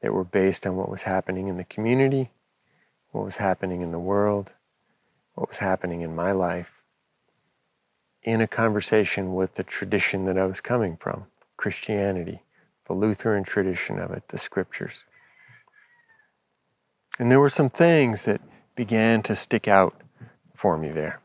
[0.00, 2.30] that were based on what was happening in the community,
[3.10, 4.52] what was happening in the world,
[5.34, 6.79] what was happening in my life,
[8.22, 12.42] in a conversation with the tradition that I was coming from Christianity,
[12.86, 15.04] the Lutheran tradition of it, the scriptures.
[17.18, 18.40] And there were some things that
[18.74, 19.94] began to stick out
[20.54, 21.20] for me there.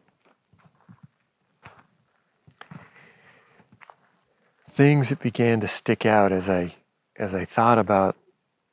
[4.69, 6.75] Things that began to stick out as I
[7.17, 8.17] as I thought about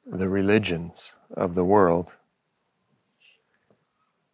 [0.04, 2.10] the religions of the world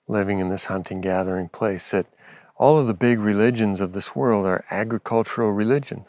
[0.06, 2.06] living in this hunting gathering place that
[2.58, 6.08] all of the big religions of this world are agricultural religions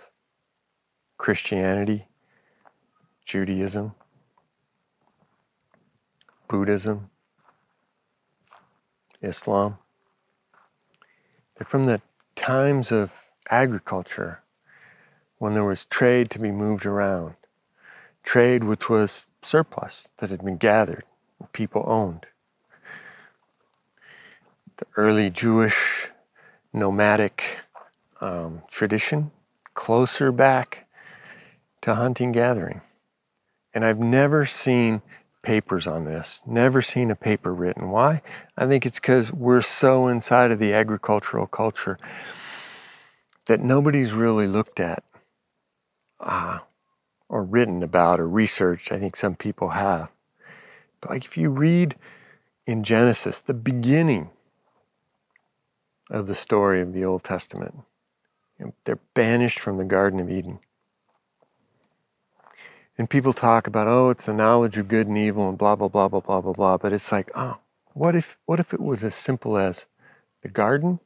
[1.18, 2.08] Christianity,
[3.26, 3.94] Judaism,
[6.48, 7.10] Buddhism,
[9.22, 9.78] Islam.
[11.58, 12.02] They're from the
[12.38, 13.12] times of
[13.50, 14.42] agriculture
[15.40, 17.36] when there was trade to be moved around,
[18.24, 21.04] trade which was surplus that had been gathered,
[21.52, 22.26] people owned.
[24.78, 26.10] The early Jewish
[26.74, 27.44] nomadic
[28.22, 29.32] um, tradition,
[29.74, 30.88] closer back
[31.82, 32.82] to hunting gathering.
[33.74, 35.02] And I've never seen
[35.42, 37.90] papers on this, never seen a paper written.
[37.90, 38.22] Why?
[38.58, 41.98] I think it's because we're so inside of the agricultural culture
[43.46, 45.04] that nobody's really looked at
[46.20, 46.60] uh,
[47.30, 48.92] or written about or researched.
[48.92, 50.10] I think some people have.
[51.02, 51.96] But like if you read
[52.68, 54.30] in Genesis, the beginning
[56.10, 57.76] of the story of the Old Testament.
[58.84, 60.60] They're banished from the Garden of Eden.
[62.98, 65.88] And people talk about, oh, it's the knowledge of good and evil and blah, blah,
[65.88, 66.78] blah, blah, blah, blah, blah.
[66.78, 67.60] But it's like, oh,
[67.94, 69.86] what if, what if it was as simple as
[70.42, 71.00] the garden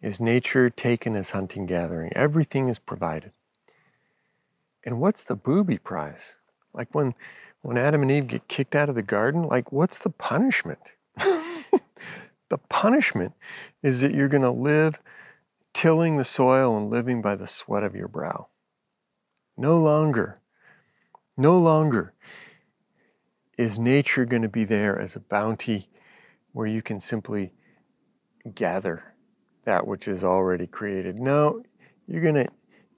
[0.00, 2.12] is nature taken as hunting gathering?
[2.14, 3.32] Everything is provided.
[4.84, 6.36] And what's the booby prize?
[6.72, 7.14] Like when,
[7.62, 10.78] when Adam and Eve get kicked out of the garden, like what's the punishment?
[12.50, 13.34] The punishment
[13.82, 15.00] is that you're going to live
[15.74, 18.48] tilling the soil and living by the sweat of your brow.
[19.56, 20.40] No longer,
[21.36, 22.14] no longer
[23.56, 25.88] is nature going to be there as a bounty
[26.52, 27.52] where you can simply
[28.54, 29.14] gather
[29.64, 31.18] that which is already created?
[31.18, 31.62] No,
[32.06, 32.48] you're going to,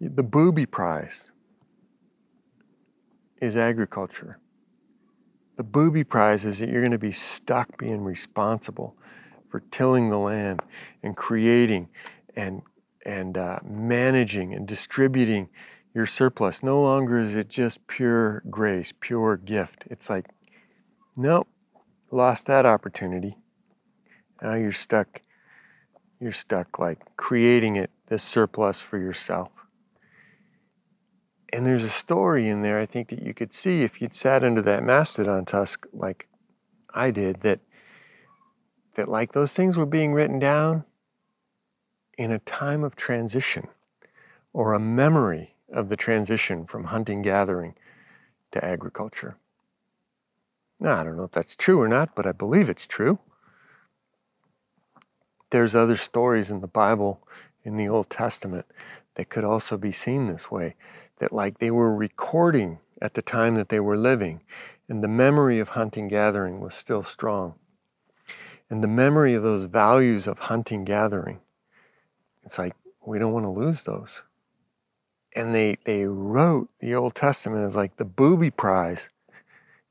[0.01, 1.31] the booby prize
[3.41, 4.39] is agriculture.
[5.57, 8.97] The booby prize is that you're going to be stuck being responsible
[9.51, 10.63] for tilling the land
[11.03, 11.89] and creating
[12.37, 12.63] and
[13.05, 15.49] and uh, managing and distributing
[15.95, 16.63] your surplus.
[16.63, 19.85] No longer is it just pure grace, pure gift.
[19.91, 20.27] It's like,
[21.17, 21.49] nope,
[22.11, 23.37] lost that opportunity.
[24.43, 25.23] Now you're stuck.
[26.21, 29.49] You're stuck like creating it, this surplus for yourself.
[31.53, 34.45] And there's a story in there I think that you could see if you'd sat
[34.45, 36.29] under that mastodon tusk like
[36.95, 37.61] I did, that
[38.95, 40.85] that like those things were being written down
[42.19, 43.69] in a time of transition
[44.53, 47.75] or a memory of the transition from hunting gathering
[48.53, 49.37] to agriculture.
[50.79, 53.19] Now, I don't know if that's true or not, but I believe it's true.
[55.51, 57.27] There's other stories in the Bible,
[57.65, 58.67] in the Old Testament,
[59.15, 60.77] that could also be seen this way
[61.19, 64.41] that, like, they were recording at the time that they were living,
[64.89, 67.55] and the memory of hunting gathering was still strong.
[68.71, 71.41] And the memory of those values of hunting gathering
[72.45, 74.23] it's like we don't want to lose those.
[75.35, 79.11] And they they wrote the Old Testament as like the booby prize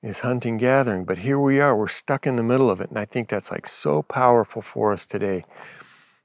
[0.01, 2.89] is hunting gathering, but here we are, we're stuck in the middle of it.
[2.89, 5.43] And I think that's like so powerful for us today.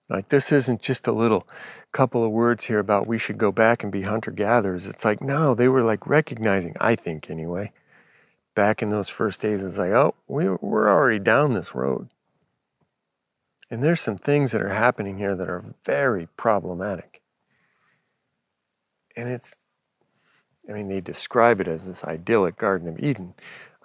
[0.09, 1.47] Like this isn't just a little
[1.93, 4.87] couple of words here about we should go back and be hunter gatherers.
[4.87, 7.73] It's like no, they were like recognizing, I think anyway,
[8.55, 12.09] back in those first days, it's like, oh, we, we're already down this road.
[13.71, 17.23] And there's some things that are happening here that are very problematic.
[19.17, 19.57] And it's,
[20.69, 23.35] I mean, they describe it as this idyllic Garden of Eden.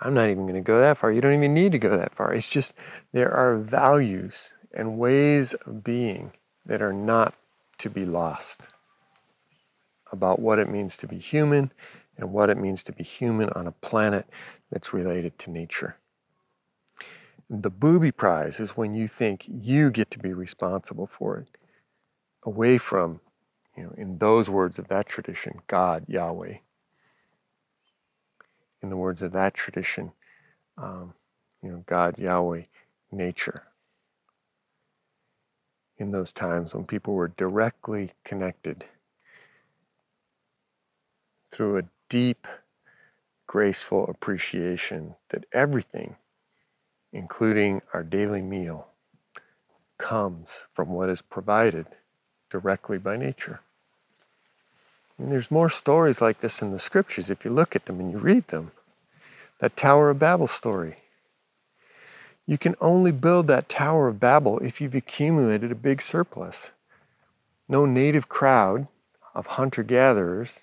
[0.02, 1.12] I'm not even going to go that far.
[1.12, 2.34] You don't even need to go that far.
[2.34, 2.74] It's just
[3.12, 6.34] there are values and ways of being
[6.66, 7.34] that are not
[7.80, 8.62] to be lost
[10.12, 11.72] about what it means to be human
[12.18, 14.26] and what it means to be human on a planet
[14.72, 15.96] that's related to nature.
[17.50, 21.48] The booby prize is when you think you get to be responsible for it,
[22.44, 23.22] away from,
[23.76, 26.58] you know, in those words of that tradition, God, Yahweh.
[28.84, 30.12] In the words of that tradition,
[30.78, 31.16] um,
[31.64, 32.64] you know, God, Yahweh,
[33.12, 33.64] nature.
[35.98, 38.86] In those times when people were directly connected
[41.52, 42.48] through a deep,
[43.48, 46.16] graceful appreciation that everything
[47.12, 48.88] including our daily meal,
[49.98, 51.86] comes from what is provided
[52.50, 53.62] directly by nature.
[55.18, 58.12] And there's more stories like this in the scriptures if you look at them and
[58.12, 58.72] you read them.
[59.60, 60.96] That Tower of Babel story.
[62.48, 66.72] You can only build that Tower of Babel if you've accumulated a big surplus.
[67.68, 68.88] No native crowd
[69.36, 70.62] of hunter gatherers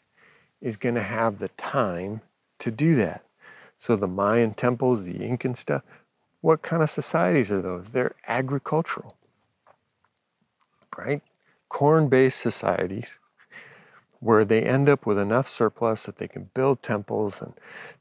[0.61, 2.23] is going to have the time
[2.59, 3.23] to do that.
[3.79, 5.83] So the Mayan temples, the Incan stuff,
[6.41, 7.91] what kind of societies are those?
[7.91, 9.17] They're agricultural,
[10.97, 11.23] right?
[11.69, 13.19] Corn based societies
[14.21, 17.53] where they end up with enough surplus that they can build temples and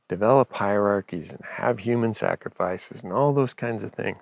[0.07, 4.21] develop hierarchies and have human sacrifices and all those kinds of things.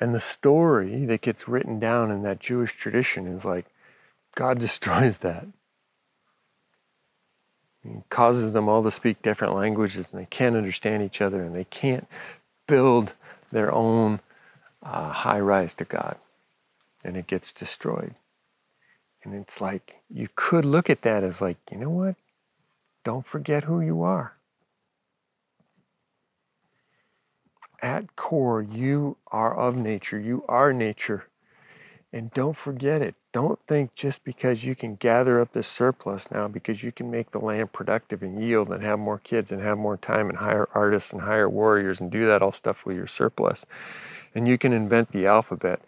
[0.00, 3.66] And the story that gets written down in that Jewish tradition is like
[4.34, 5.46] God destroys that.
[8.10, 11.64] Causes them all to speak different languages and they can't understand each other and they
[11.64, 12.06] can't
[12.68, 13.14] build
[13.50, 14.20] their own
[14.82, 16.16] uh, high rise to God.
[17.04, 18.14] And it gets destroyed.
[19.24, 22.16] And it's like, you could look at that as like, you know what?
[23.04, 24.34] Don't forget who you are.
[27.80, 30.18] At core, you are of nature.
[30.18, 31.26] You are nature.
[32.12, 33.16] And don't forget it.
[33.32, 37.30] Don't think just because you can gather up this surplus now, because you can make
[37.30, 40.68] the land productive and yield and have more kids and have more time and hire
[40.74, 43.64] artists and hire warriors and do that all stuff with your surplus.
[44.34, 45.80] And you can invent the alphabet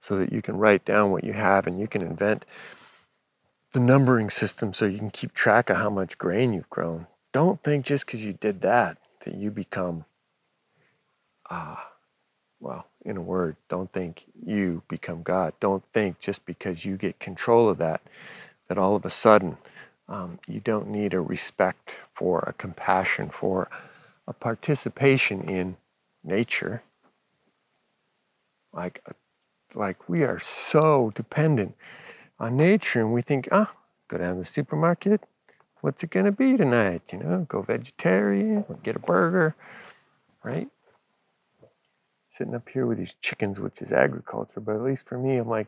[0.00, 2.44] so that you can write down what you have and you can invent
[3.72, 7.06] the numbering system so you can keep track of how much grain you've grown.
[7.32, 10.04] Don't think just because you did that that you become,
[11.50, 11.84] ah, uh,
[12.60, 15.54] well, in a word, don't think you become God.
[15.60, 18.02] Don't think just because you get control of that,
[18.68, 19.56] that all of a sudden
[20.08, 23.70] um, you don't need a respect for, a compassion for,
[24.26, 25.76] a participation in
[26.22, 26.82] nature.
[28.72, 29.02] Like,
[29.74, 31.74] like we are so dependent
[32.38, 33.76] on nature, and we think, ah, oh,
[34.08, 35.22] go down to the supermarket,
[35.80, 37.02] what's it going to be tonight?
[37.12, 39.56] You know, go vegetarian get a burger,
[40.44, 40.68] right?
[42.38, 45.48] Sitting up here with these chickens, which is agriculture, but at least for me, I'm
[45.48, 45.66] like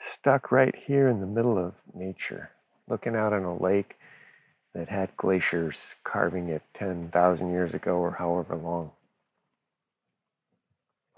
[0.00, 2.50] stuck right here in the middle of nature,
[2.88, 3.96] looking out on a lake
[4.74, 8.92] that had glaciers carving it 10,000 years ago or however long.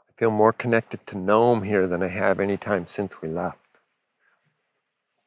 [0.01, 3.59] I feel more connected to Nome here than I have any time since we left.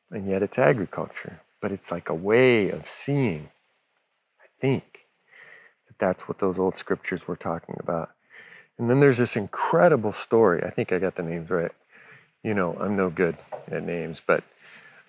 [0.10, 3.52] And yet it's agriculture but it's like a way of seeing,
[4.42, 5.06] I think,
[5.88, 8.12] that that's what those old scriptures were talking about.
[8.82, 10.64] And then there's this incredible story.
[10.64, 11.72] I think I got the names right.
[12.42, 13.38] You know, I'm no good
[13.70, 14.44] at names, but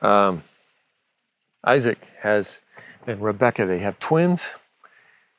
[0.03, 0.43] um,
[1.65, 2.59] Isaac has
[3.07, 4.51] and Rebecca, they have twins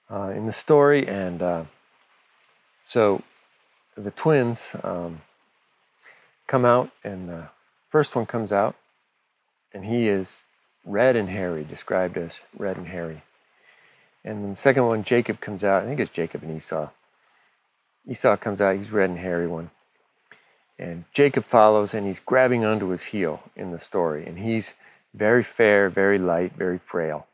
[0.10, 1.08] uh, in the story.
[1.08, 1.64] And uh,
[2.84, 3.22] so
[3.96, 5.22] the twins um,
[6.48, 7.50] come out, and the
[7.92, 8.76] first one comes out,
[9.76, 10.42] and he is
[10.84, 13.22] red and hairy, described as red and hairy.
[14.26, 15.84] And then the second one, Jacob comes out.
[15.84, 16.90] I think it's Jacob and Esau.
[18.08, 19.72] Esau comes out, he's red and hairy one.
[20.78, 24.26] And Jacob follows and he's grabbing onto his heel in the story.
[24.26, 24.74] And he's
[25.14, 27.28] very fair, very light, very frail.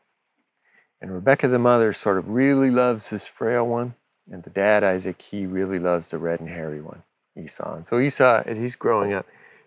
[1.00, 3.94] And Rebecca, the mother, sort of really loves this frail one.
[4.30, 7.02] And the dad, Isaac, he really loves the red and hairy one,
[7.36, 7.74] Esau.
[7.76, 9.26] And so Esau, as he's growing up,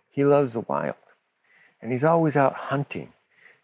[0.10, 0.95] he loves the wild.
[1.82, 3.12] And he's always out hunting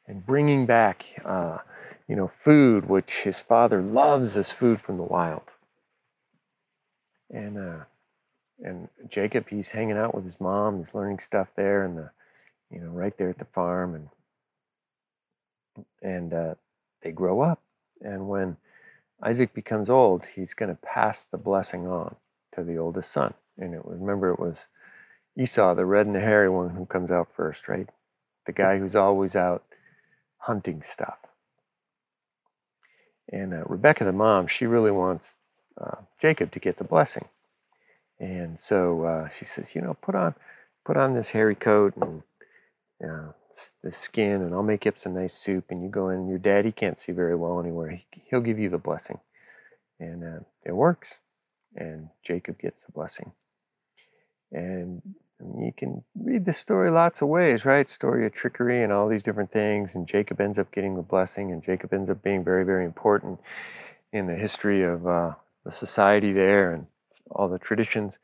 [0.07, 1.59] and bringing back, uh,
[2.07, 5.43] you know, food which his father loves as food from the wild.
[7.31, 7.83] And uh,
[8.63, 10.79] and Jacob, he's hanging out with his mom.
[10.79, 12.11] He's learning stuff there, and the,
[12.71, 14.09] you know, right there at the farm, and
[16.01, 16.55] and uh,
[17.01, 17.61] they grow up.
[18.01, 18.57] And when
[19.23, 22.15] Isaac becomes old, he's going to pass the blessing on
[22.55, 23.33] to the oldest son.
[23.57, 24.67] And it, remember, it was
[25.37, 27.89] Esau, the red and the hairy one, who comes out first, right?
[28.45, 29.63] The guy who's always out
[30.39, 31.17] hunting stuff.
[33.31, 35.38] And uh, Rebecca, the mom, she really wants
[35.81, 37.27] uh, Jacob to get the blessing.
[38.19, 40.35] And so uh, she says, you know, put on,
[40.85, 42.23] put on this hairy coat and
[43.03, 43.31] uh,
[43.81, 45.65] the skin, and I'll make up some nice soup.
[45.69, 46.27] And you go in.
[46.27, 47.91] Your daddy can't see very well anywhere.
[47.91, 49.19] He, he'll give you the blessing,
[49.99, 51.21] and uh, it works.
[51.75, 53.31] And Jacob gets the blessing.
[54.51, 55.01] And
[55.39, 57.87] you can read the story lots of ways, right?
[57.87, 59.95] Story of trickery and all these different things.
[59.95, 63.39] And Jacob ends up getting the blessing, and Jacob ends up being very, very important
[64.11, 66.87] in the history of uh, the society there and
[67.29, 68.17] all the traditions.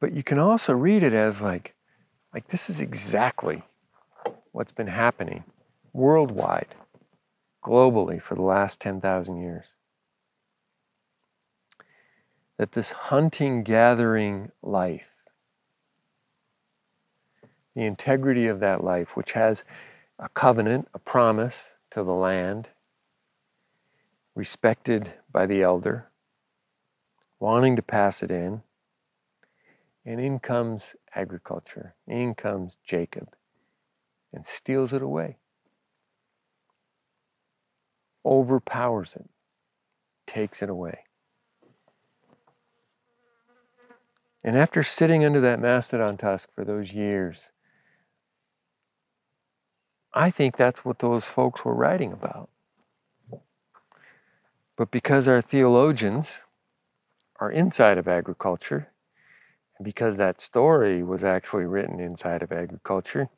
[0.00, 1.74] But you can also read it as like,
[2.34, 3.62] like this is exactly
[4.52, 5.44] what's been happening
[5.92, 6.74] worldwide,
[7.64, 9.66] globally for the last 10,000 years.
[12.58, 15.08] That this hunting gathering life
[17.76, 19.62] the integrity of that life, which has
[20.18, 22.68] a covenant, a promise to the land,
[24.34, 26.08] respected by the elder,
[27.38, 28.62] wanting to pass it in.
[30.04, 33.34] And in comes agriculture, in comes Jacob
[34.32, 35.38] and steals it away,
[38.24, 39.28] overpowers it,
[40.26, 41.00] takes it away.
[44.44, 47.50] And after sitting under that mastodon tusk for those years,
[50.14, 52.48] I think that's what those folks were writing about.
[54.76, 56.42] But because our theologians
[57.38, 58.88] are inside of agriculture,
[59.78, 63.28] and because that story was actually written inside of agriculture,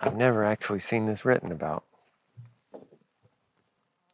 [0.00, 1.84] I've never actually seen this written about.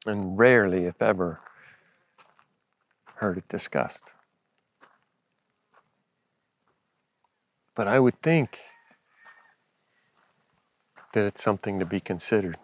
[0.04, 1.40] And rarely, if ever,
[3.16, 4.12] heard it discussed.
[7.74, 8.58] But I would think
[11.12, 12.58] that it's something to be considered.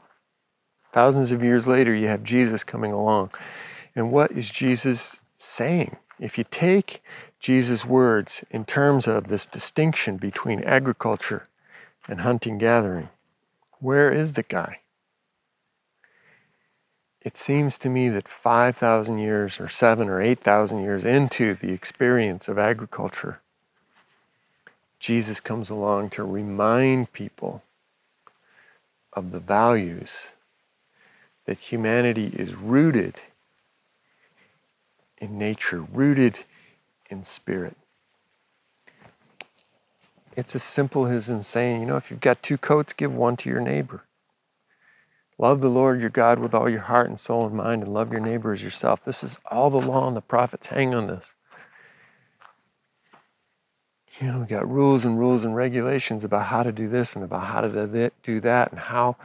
[0.93, 3.31] Thousands of years later, you have Jesus coming along.
[3.95, 5.97] And what is Jesus saying?
[6.19, 7.03] If you take
[7.41, 11.49] Jesus' words in terms of this distinction between agriculture
[12.09, 13.09] and hunting gathering,
[13.81, 14.79] where is the guy?
[17.21, 22.49] It seems to me that 5,000 years or 7 or 8,000 years into the experience
[22.49, 23.41] of agriculture,
[24.99, 27.63] Jesus comes along to remind people
[29.13, 30.29] of the values
[31.47, 33.21] that humanity is rooted
[35.23, 36.41] in nature, rooted
[37.09, 37.77] in spirit.
[40.37, 43.39] It's as simple as in saying, you know, if you've got two coats, give one
[43.39, 44.05] to your neighbor.
[45.39, 48.13] Love the Lord your God with all your heart and soul and mind, and love
[48.13, 49.05] your neighbor as yourself.
[49.05, 51.35] This is all the law and the prophets hang on this
[54.21, 57.25] you know, we got rules and rules and regulations about how to do this and
[57.25, 59.17] about how to do that and how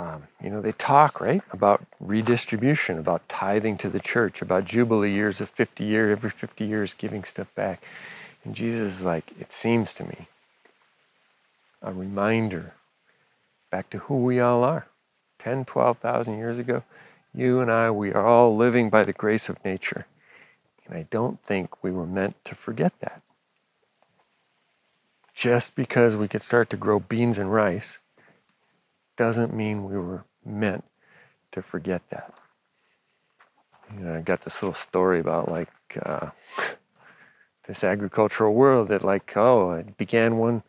[0.00, 5.12] um, you know, they talk, right, about redistribution, about tithing to the church, about jubilee
[5.12, 7.82] years of 50 years, every 50 years giving stuff back.
[8.42, 10.28] And Jesus is like, it seems to me,
[11.82, 12.72] a reminder
[13.70, 14.86] back to who we all are.
[15.40, 16.82] 10, 12,000 years ago,
[17.34, 20.06] you and I, we are all living by the grace of nature.
[20.86, 23.20] And I don't think we were meant to forget that.
[25.34, 27.98] Just because we could start to grow beans and rice
[29.20, 30.82] doesn't mean we were meant
[31.52, 32.32] to forget that.
[33.92, 35.68] You know, I got this little story about like
[36.02, 36.30] uh,
[37.66, 40.62] this agricultural world that, like, oh, it began one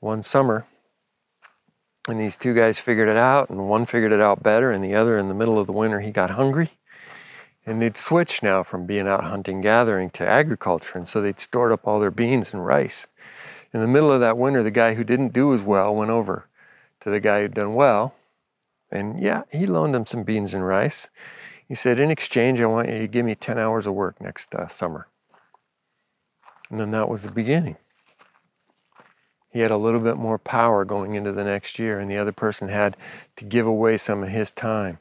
[0.00, 0.64] one summer,
[2.08, 4.94] and these two guys figured it out, and one figured it out better, and the
[4.94, 6.70] other, in the middle of the winter, he got hungry,
[7.66, 11.72] and they'd switched now from being out hunting gathering to agriculture, and so they'd stored
[11.72, 13.06] up all their beans and rice.
[13.74, 16.48] In the middle of that winter, the guy who didn't do as well went over
[17.02, 18.14] to the guy who'd done well.
[18.90, 21.10] And yeah, he loaned him some beans and rice.
[21.66, 24.54] He said, In exchange, I want you to give me 10 hours of work next
[24.54, 25.06] uh, summer.
[26.70, 27.76] And then that was the beginning.
[29.50, 32.32] He had a little bit more power going into the next year, and the other
[32.32, 32.96] person had
[33.36, 34.98] to give away some of his time.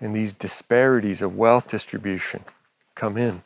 [0.00, 2.44] And these disparities of wealth distribution
[2.94, 3.42] come in.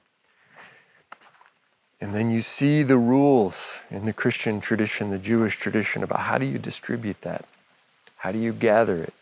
[2.03, 6.37] And then you see the rules in the Christian tradition, the Jewish tradition, about how
[6.37, 7.47] do you distribute that?
[8.23, 9.15] How do you gather it?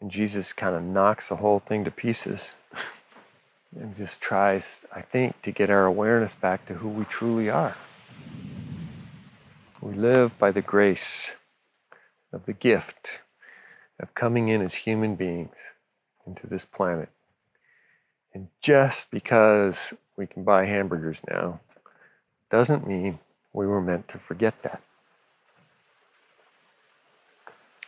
[0.00, 2.52] And Jesus kind of knocks the whole thing to pieces
[3.78, 7.76] and just tries, I think, to get our awareness back to who we truly are.
[9.82, 11.36] We live by the grace
[12.32, 13.20] of the gift
[14.00, 15.56] of coming in as human beings
[16.26, 17.10] into this planet.
[18.32, 21.60] And just because we can buy hamburgers now
[22.50, 23.18] doesn't mean
[23.52, 24.80] we were meant to forget that.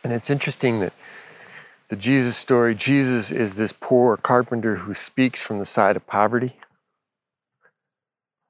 [0.03, 0.93] And it's interesting that
[1.89, 6.57] the Jesus story, Jesus is this poor carpenter who speaks from the side of poverty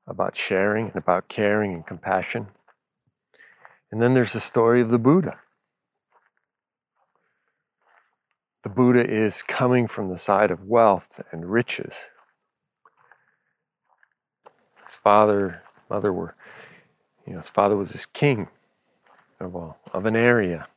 [0.08, 2.48] about sharing and about caring and compassion.
[3.92, 5.40] And then there's the story of the Buddha.
[8.64, 11.94] The Buddha is coming from the side of wealth and riches.
[14.86, 16.36] His father, mother were,
[17.26, 18.48] you know, his father was this king
[19.40, 20.68] of, a, of an area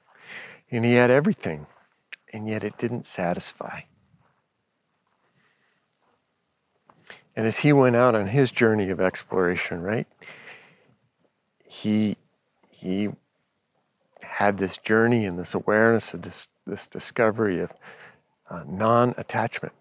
[0.70, 1.66] and he had everything,
[2.32, 3.82] and yet it didn't satisfy.
[7.36, 10.06] And as he went out on his journey of exploration, right,
[11.64, 12.16] he,
[12.68, 13.10] he
[14.22, 17.72] had this journey and this awareness of this, this discovery of
[18.48, 19.74] uh, non attachment.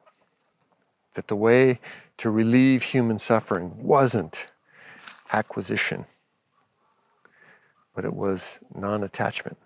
[1.15, 1.79] That the way
[2.17, 4.47] to relieve human suffering wasn't
[5.33, 6.05] acquisition,
[7.95, 9.57] but it was non attachment.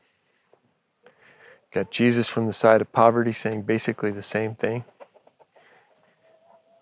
[1.74, 4.84] Got Jesus from the side of poverty saying basically the same thing.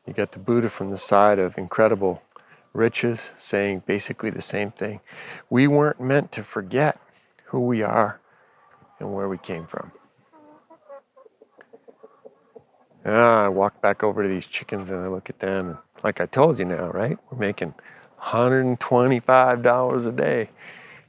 [0.06, 2.22] You got the Buddha from the side of incredible
[2.74, 5.00] riches saying basically the same thing.
[5.50, 7.00] We weren't meant to forget
[7.46, 8.20] who we are
[9.00, 9.94] and where we came from.
[13.06, 15.70] Ah, I walk back over to these chickens and I look at them.
[15.70, 17.18] And like I told you now, right?
[17.32, 17.76] We're making
[18.22, 20.50] $125 a day.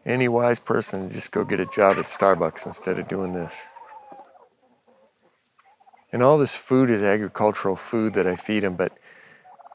[0.06, 3.54] Any wise person just go get a job at Starbucks instead of doing this.
[6.12, 8.92] And all this food is agricultural food that I feed them, but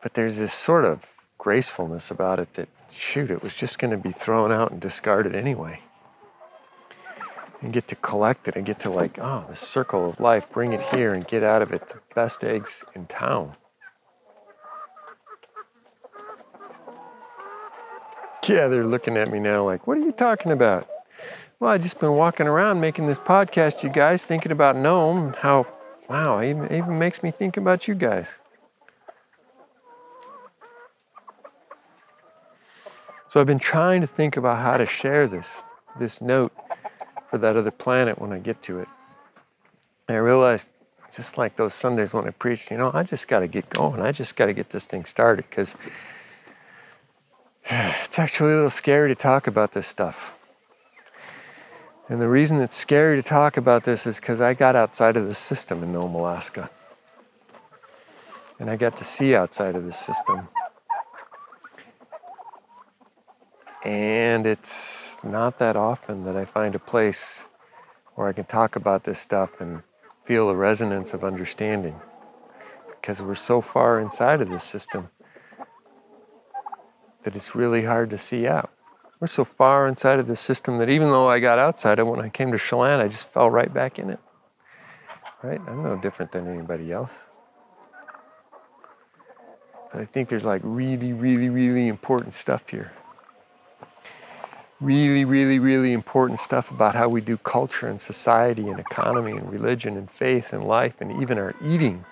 [0.01, 3.97] but there's this sort of gracefulness about it that shoot, it was just going to
[3.97, 5.81] be thrown out and discarded anyway.
[7.61, 10.73] And get to collect it and get to like, oh, the circle of life, bring
[10.73, 13.55] it here and get out of it the best eggs in town.
[18.47, 20.88] Yeah, they're looking at me now like, what are you talking about?
[21.59, 25.35] Well, I've just been walking around making this podcast, you guys, thinking about Nome and
[25.35, 25.65] how
[26.10, 28.36] Wow, it even, even makes me think about you guys.
[33.30, 35.62] So I've been trying to think about how to share this,
[35.99, 36.53] this note
[37.30, 38.88] for that other planet when I get to it.
[40.08, 40.70] And I realized,
[41.14, 44.01] just like those Sundays when I preached, you know, I just got to get going.
[44.01, 45.76] I just got to get this thing started because
[47.66, 50.36] it's actually a little scary to talk about this stuff.
[52.10, 55.28] And the reason it's scary to talk about this is because I got outside of
[55.28, 56.70] the system in Nome, Alaska.
[58.60, 60.47] And I got to see outside of the system.
[63.84, 67.43] And it's not that often that I find a place
[68.16, 69.84] where I can talk about this stuff and
[70.24, 71.99] feel a resonance of understanding.
[72.89, 75.10] Because we're so far inside of the system
[77.24, 78.72] that it's really hard to see out.
[79.20, 82.22] We're so far inside of the system that even though I got outside, it when
[82.22, 84.20] I came to Chelan, I just fell right back in it.
[85.41, 85.59] Right?
[85.68, 87.11] I'm no different than anybody else.
[89.91, 92.91] But I think there's like really, really, really important stuff here.
[94.80, 99.51] Really, really, really important stuff about how we do culture and society and economy and
[99.51, 102.05] religion and faith and life and even our eating.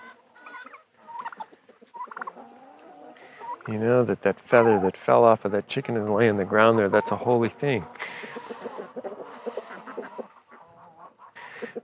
[3.68, 6.44] You know, that that feather that fell off of that chicken is laying on the
[6.44, 7.84] ground there, that's a holy thing.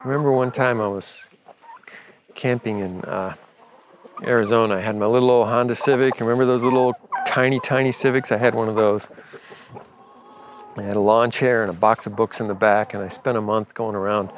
[0.05, 1.25] remember one time I was
[2.35, 3.35] camping in uh,
[4.23, 4.77] Arizona.
[4.77, 6.21] I had my little old Honda Civic.
[6.21, 6.95] Remember those little
[7.27, 8.33] tiny, tiny Civics?
[8.33, 9.09] I had one of those.
[10.77, 13.09] I had a lawn chair and a box of books in the back, and I
[13.09, 14.31] spent a month going around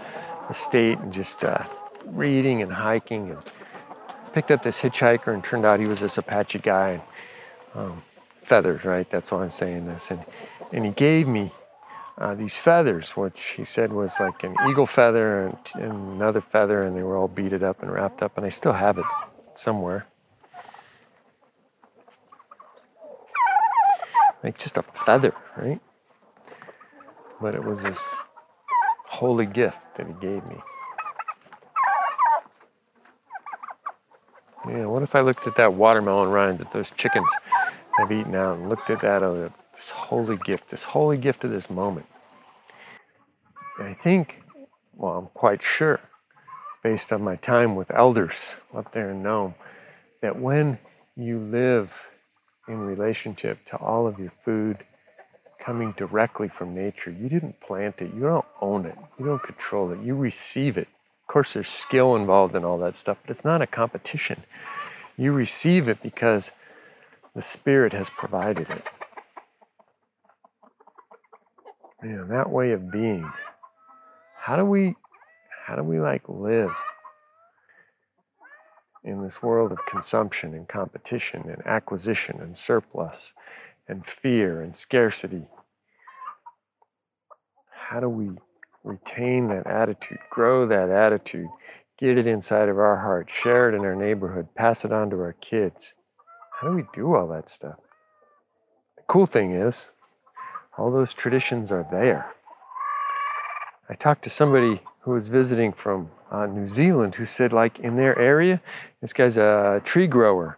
[0.48, 1.64] the state and just uh,
[2.06, 3.30] reading and hiking.
[3.30, 3.38] And
[4.32, 7.00] picked up this hitchhiker, and turned out he was this Apache guy.
[7.74, 8.02] Um,
[8.42, 9.08] feathers, right?
[9.10, 10.10] That's why I'm saying this.
[10.10, 10.24] And,
[10.72, 11.50] and he gave me
[12.18, 16.82] uh, these feathers, which he said was like an eagle feather and, and, another feather,
[16.82, 19.04] and they were all beaded up and wrapped up, and I still have it
[19.54, 20.06] somewhere.
[24.42, 25.80] Like just a feather, right?
[27.40, 28.14] But it was this
[29.06, 30.56] holy gift that he gave me.
[34.68, 37.28] Yeah, what if I looked at that watermelon rind that those chickens
[37.98, 41.50] have eaten out and looked at that other this holy gift, this holy gift of
[41.50, 42.06] this moment.
[43.78, 44.42] And I think,
[44.94, 46.00] well, I'm quite sure,
[46.82, 49.54] based on my time with elders up there in Nome,
[50.22, 50.78] that when
[51.16, 51.90] you live
[52.68, 54.84] in relationship to all of your food
[55.58, 59.90] coming directly from nature, you didn't plant it, you don't own it, you don't control
[59.90, 60.88] it, you receive it.
[61.22, 64.44] Of course, there's skill involved in all that stuff, but it's not a competition.
[65.16, 66.50] You receive it because
[67.34, 68.86] the Spirit has provided it.
[72.02, 73.30] know, that way of being.
[74.38, 74.94] How do we
[75.64, 76.70] how do we like live
[79.02, 83.32] in this world of consumption and competition and acquisition and surplus
[83.88, 85.46] and fear and scarcity?
[87.70, 88.30] How do we
[88.82, 91.48] retain that attitude, grow that attitude,
[91.98, 95.16] get it inside of our heart, share it in our neighborhood, pass it on to
[95.20, 95.94] our kids?
[96.64, 97.76] How do we do all that stuff?
[98.96, 99.96] The cool thing is,
[100.78, 102.34] all those traditions are there.
[103.90, 107.96] I talked to somebody who was visiting from uh, New Zealand who said, like, in
[107.96, 108.62] their area,
[109.02, 110.56] this guy's a tree grower.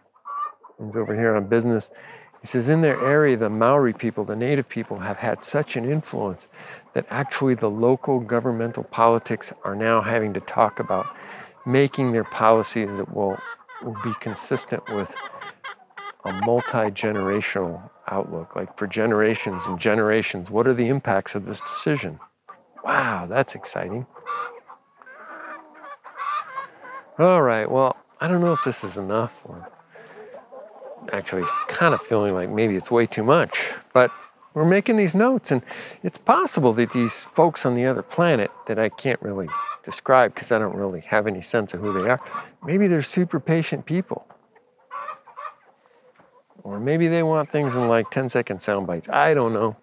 [0.81, 1.91] He's over here on business.
[2.39, 5.83] He says, in their area, the Maori people, the native people, have had such an
[5.91, 6.47] influence
[6.93, 11.05] that actually the local governmental politics are now having to talk about
[11.65, 13.37] making their policies that will,
[13.83, 15.13] will be consistent with
[16.27, 20.51] a multi generational outlook, like for generations and generations.
[20.51, 22.19] What are the impacts of this decision?
[22.83, 24.05] Wow, that's exciting.
[27.19, 29.69] All right, well, I don't know if this is enough or
[31.11, 34.11] actually it's kind of feeling like maybe it's way too much, but
[34.53, 35.61] we're making these notes and
[36.03, 39.47] it's possible that these folks on the other planet that I can't really
[39.83, 42.19] describe because I don't really have any sense of who they are,
[42.65, 44.27] maybe they're super patient people.
[46.67, 49.07] Or maybe they want things in like 10 second sound bites.
[49.07, 49.77] I don't know.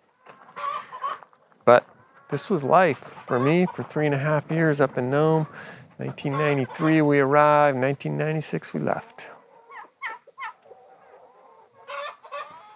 [1.64, 1.88] But
[2.28, 5.46] this was life for me for three and a half years up in Nome.
[5.96, 9.22] 1993 we arrived, 1996 we left.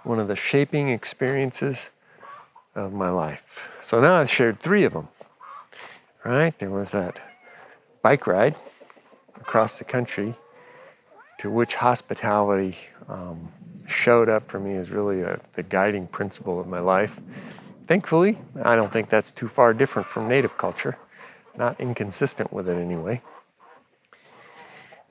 [0.05, 1.91] One of the shaping experiences
[2.75, 3.69] of my life.
[3.83, 5.09] So now I've shared three of them.
[6.25, 6.59] Right?
[6.59, 7.21] There was that
[8.01, 8.57] bike ride
[9.39, 10.35] across the country
[11.41, 12.75] to which hospitality
[13.07, 13.53] um,
[13.89, 17.21] showed up for me as really a, the guiding principle of my life.
[17.85, 20.99] Thankfully, I don't think that's too far different from native culture,
[21.57, 23.23] not inconsistent with it anyway.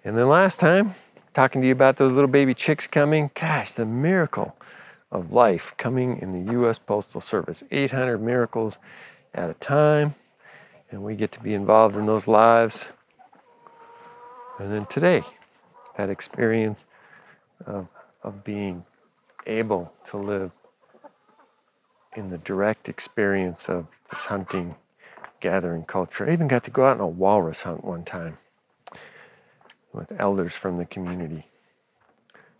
[0.06, 0.94] And then last time,
[1.34, 4.56] talking to you about those little baby chicks coming, gosh, the miracle
[5.12, 6.78] of life coming in the U.S.
[6.78, 8.78] Postal Service 800 miracles
[9.34, 10.16] at a time,
[10.92, 12.92] and we get to be involved in those lives.
[14.60, 15.24] And then today,
[15.98, 16.86] that experience
[17.66, 17.88] of
[18.28, 18.84] of being
[19.46, 20.52] able to live
[22.16, 24.76] in the direct experience of this hunting
[25.40, 26.28] gathering culture.
[26.28, 28.38] I even got to go out on a walrus hunt one time
[29.94, 31.46] with elders from the community.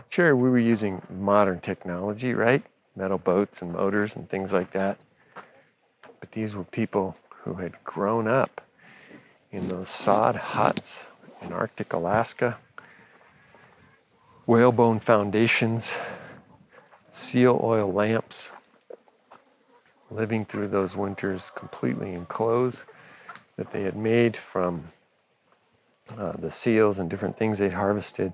[0.10, 2.64] Sure, we were using modern technology, right?
[2.96, 4.98] Metal boats and motors and things like that.
[6.22, 8.62] But these were people who had grown up
[9.52, 11.08] in those sod huts
[11.42, 12.58] in Arctic Alaska
[14.48, 15.94] whalebone foundations,
[17.12, 18.50] seal oil lamps,
[20.10, 22.86] living through those winters completely in clothes
[23.58, 24.86] that they had made from
[26.18, 28.32] uh, the seals and different things they'd harvested,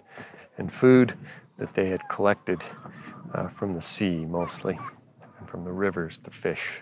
[0.60, 1.16] and food
[1.58, 2.62] that they had collected
[3.34, 4.80] uh, from the sea mostly,
[5.40, 6.82] and from the rivers, the fish,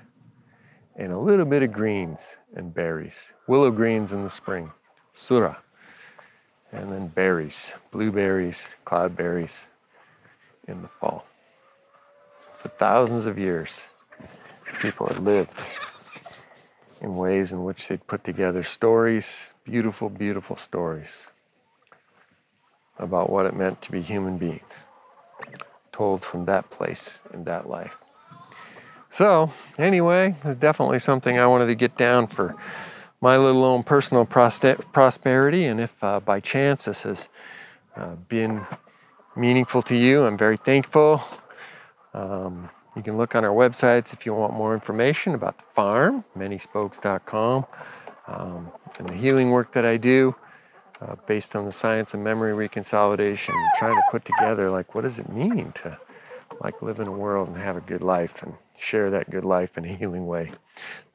[0.97, 4.69] and a little bit of greens and berries, willow greens in the spring,
[5.13, 5.55] surah,
[6.71, 9.65] and then berries, blueberries, cloudberries
[10.67, 11.25] in the fall.
[12.55, 13.83] For thousands of years,
[14.81, 15.59] people had lived
[17.01, 21.27] in ways in which they'd put together stories, beautiful, beautiful stories
[22.97, 24.85] about what it meant to be human beings,
[25.91, 27.97] told from that place in that life.
[29.09, 32.55] So, anyway, it's definitely something I wanted to get down for
[33.21, 35.65] my little own personal prosperity.
[35.65, 37.29] And if uh, by chance this has
[37.95, 38.65] uh, been
[39.35, 41.21] meaningful to you, I'm very thankful.
[42.13, 46.25] Um, you can look on our websites if you want more information about the farm,
[46.37, 47.65] manyspokes.com,
[48.27, 50.35] um, and the healing work that I do
[50.99, 55.19] uh, based on the science of memory reconsolidation, trying to put together like what does
[55.19, 55.97] it mean to
[56.63, 59.77] like live in a world and have a good life and share that good life
[59.77, 60.51] in a healing way.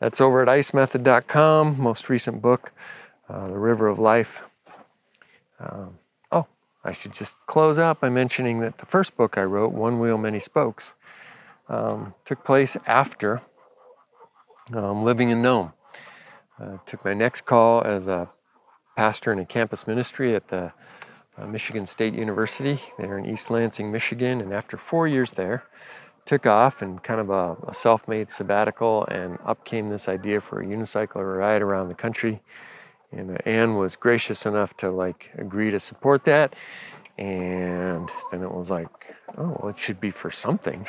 [0.00, 1.80] That's over at icemethod.com.
[1.80, 2.72] Most recent book,
[3.28, 4.42] uh, The River of Life.
[5.60, 5.98] Um,
[6.32, 6.46] oh,
[6.84, 10.18] I should just close out by mentioning that the first book I wrote, One Wheel,
[10.18, 10.94] Many Spokes,
[11.68, 13.40] um, took place after
[14.74, 15.72] um, living in Nome.
[16.60, 18.30] Uh, took my next call as a
[18.96, 20.72] pastor in a campus ministry at the
[21.38, 24.40] uh, Michigan State University there in East Lansing, Michigan.
[24.40, 25.64] And after four years there,
[26.24, 30.40] took off and kind of a, a self made sabbatical, and up came this idea
[30.40, 32.42] for a unicycle ride around the country.
[33.12, 36.54] And uh, Anne was gracious enough to like agree to support that.
[37.16, 38.88] And then it was like,
[39.38, 40.86] oh, well, it should be for something.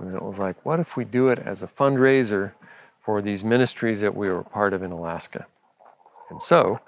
[0.00, 2.52] And it was like, what if we do it as a fundraiser
[2.98, 5.46] for these ministries that we were part of in Alaska?
[6.30, 6.80] And so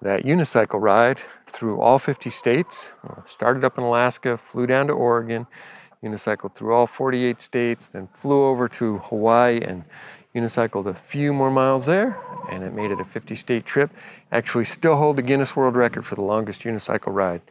[0.00, 1.20] that unicycle ride
[1.50, 5.46] through all 50 states, uh, started up in Alaska, flew down to Oregon,
[6.02, 9.84] unicycled through all 48 states, then flew over to Hawaii and
[10.34, 12.20] unicycled a few more miles there,
[12.50, 13.90] and it made it a 50 state trip.
[14.30, 17.42] Actually, still hold the Guinness World Record for the longest unicycle ride.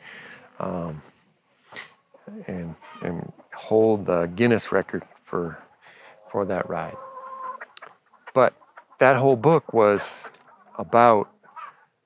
[0.59, 1.01] Um,
[2.47, 5.57] and, and hold the Guinness record for,
[6.31, 6.97] for that ride.
[8.33, 8.53] But
[8.99, 10.25] that whole book was
[10.77, 11.29] about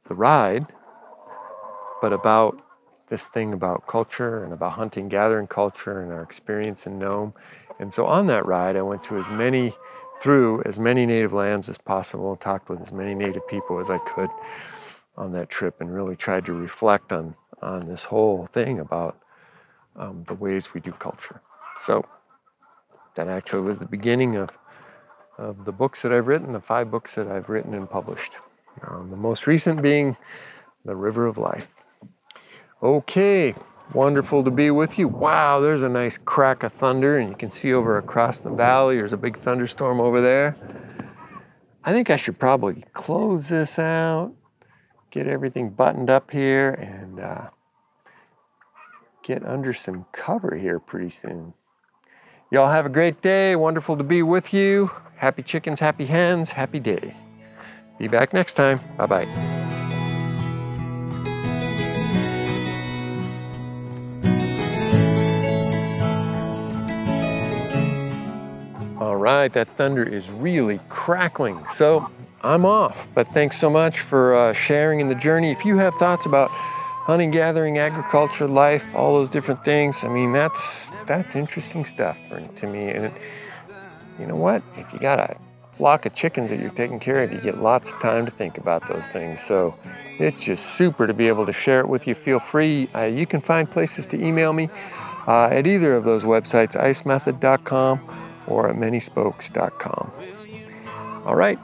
[0.08, 0.66] the ride,
[2.02, 2.62] but about
[3.12, 7.34] this thing about culture and about hunting gathering culture and our experience in Nome.
[7.78, 9.76] And so on that ride, I went to as many,
[10.22, 13.98] through as many native lands as possible, talked with as many native people as I
[14.00, 14.30] could
[15.18, 19.20] on that trip, and really tried to reflect on, on this whole thing about
[19.98, 21.42] um, the ways we do culture.
[21.84, 22.06] So
[23.16, 24.52] that actually was the beginning of,
[25.38, 28.38] of the books that I've written, the five books that I've written and published.
[28.88, 30.16] Um, the most recent being
[30.86, 31.68] The River of Life.
[32.84, 33.54] Okay,
[33.94, 35.08] wonderful to be with you.
[35.08, 38.96] Wow, there's a nice crack of thunder, and you can see over across the valley,
[38.96, 40.56] there's a big thunderstorm over there.
[41.84, 44.34] I think I should probably close this out,
[45.12, 47.50] get everything buttoned up here, and uh,
[49.24, 51.54] get under some cover here pretty soon.
[52.52, 53.56] Y'all have a great day.
[53.56, 54.92] Wonderful to be with you.
[55.18, 57.16] Happy chickens, happy hens, happy day.
[58.00, 58.80] Be back next time.
[58.98, 59.61] Bye bye.
[69.22, 71.64] Right, that thunder is really crackling.
[71.76, 72.10] So
[72.42, 75.52] I'm off, but thanks so much for uh, sharing in the journey.
[75.52, 80.34] If you have thoughts about hunting, gathering, agriculture, life, all those different things, I mean,
[80.34, 82.90] that's that's interesting stuff for, to me.
[82.90, 83.14] And
[84.20, 84.64] you know what?
[84.76, 85.38] If you got a
[85.74, 88.58] flock of chickens that you're taking care of, you get lots of time to think
[88.58, 89.40] about those things.
[89.42, 89.76] So
[90.20, 92.16] it's just super to be able to share it with you.
[92.16, 92.90] Feel free.
[92.96, 94.70] Uh, you can find places to email me
[95.28, 100.12] uh, at either of those websites, icemethod.com or at manyspokes.com.
[101.26, 101.58] All right.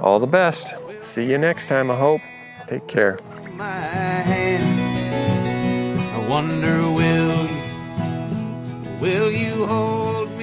[0.00, 0.74] All the best.
[1.00, 2.20] See you next time, I hope.
[2.66, 3.18] Take care.
[3.60, 4.58] I
[6.28, 7.48] wonder will
[9.00, 10.41] will you hold me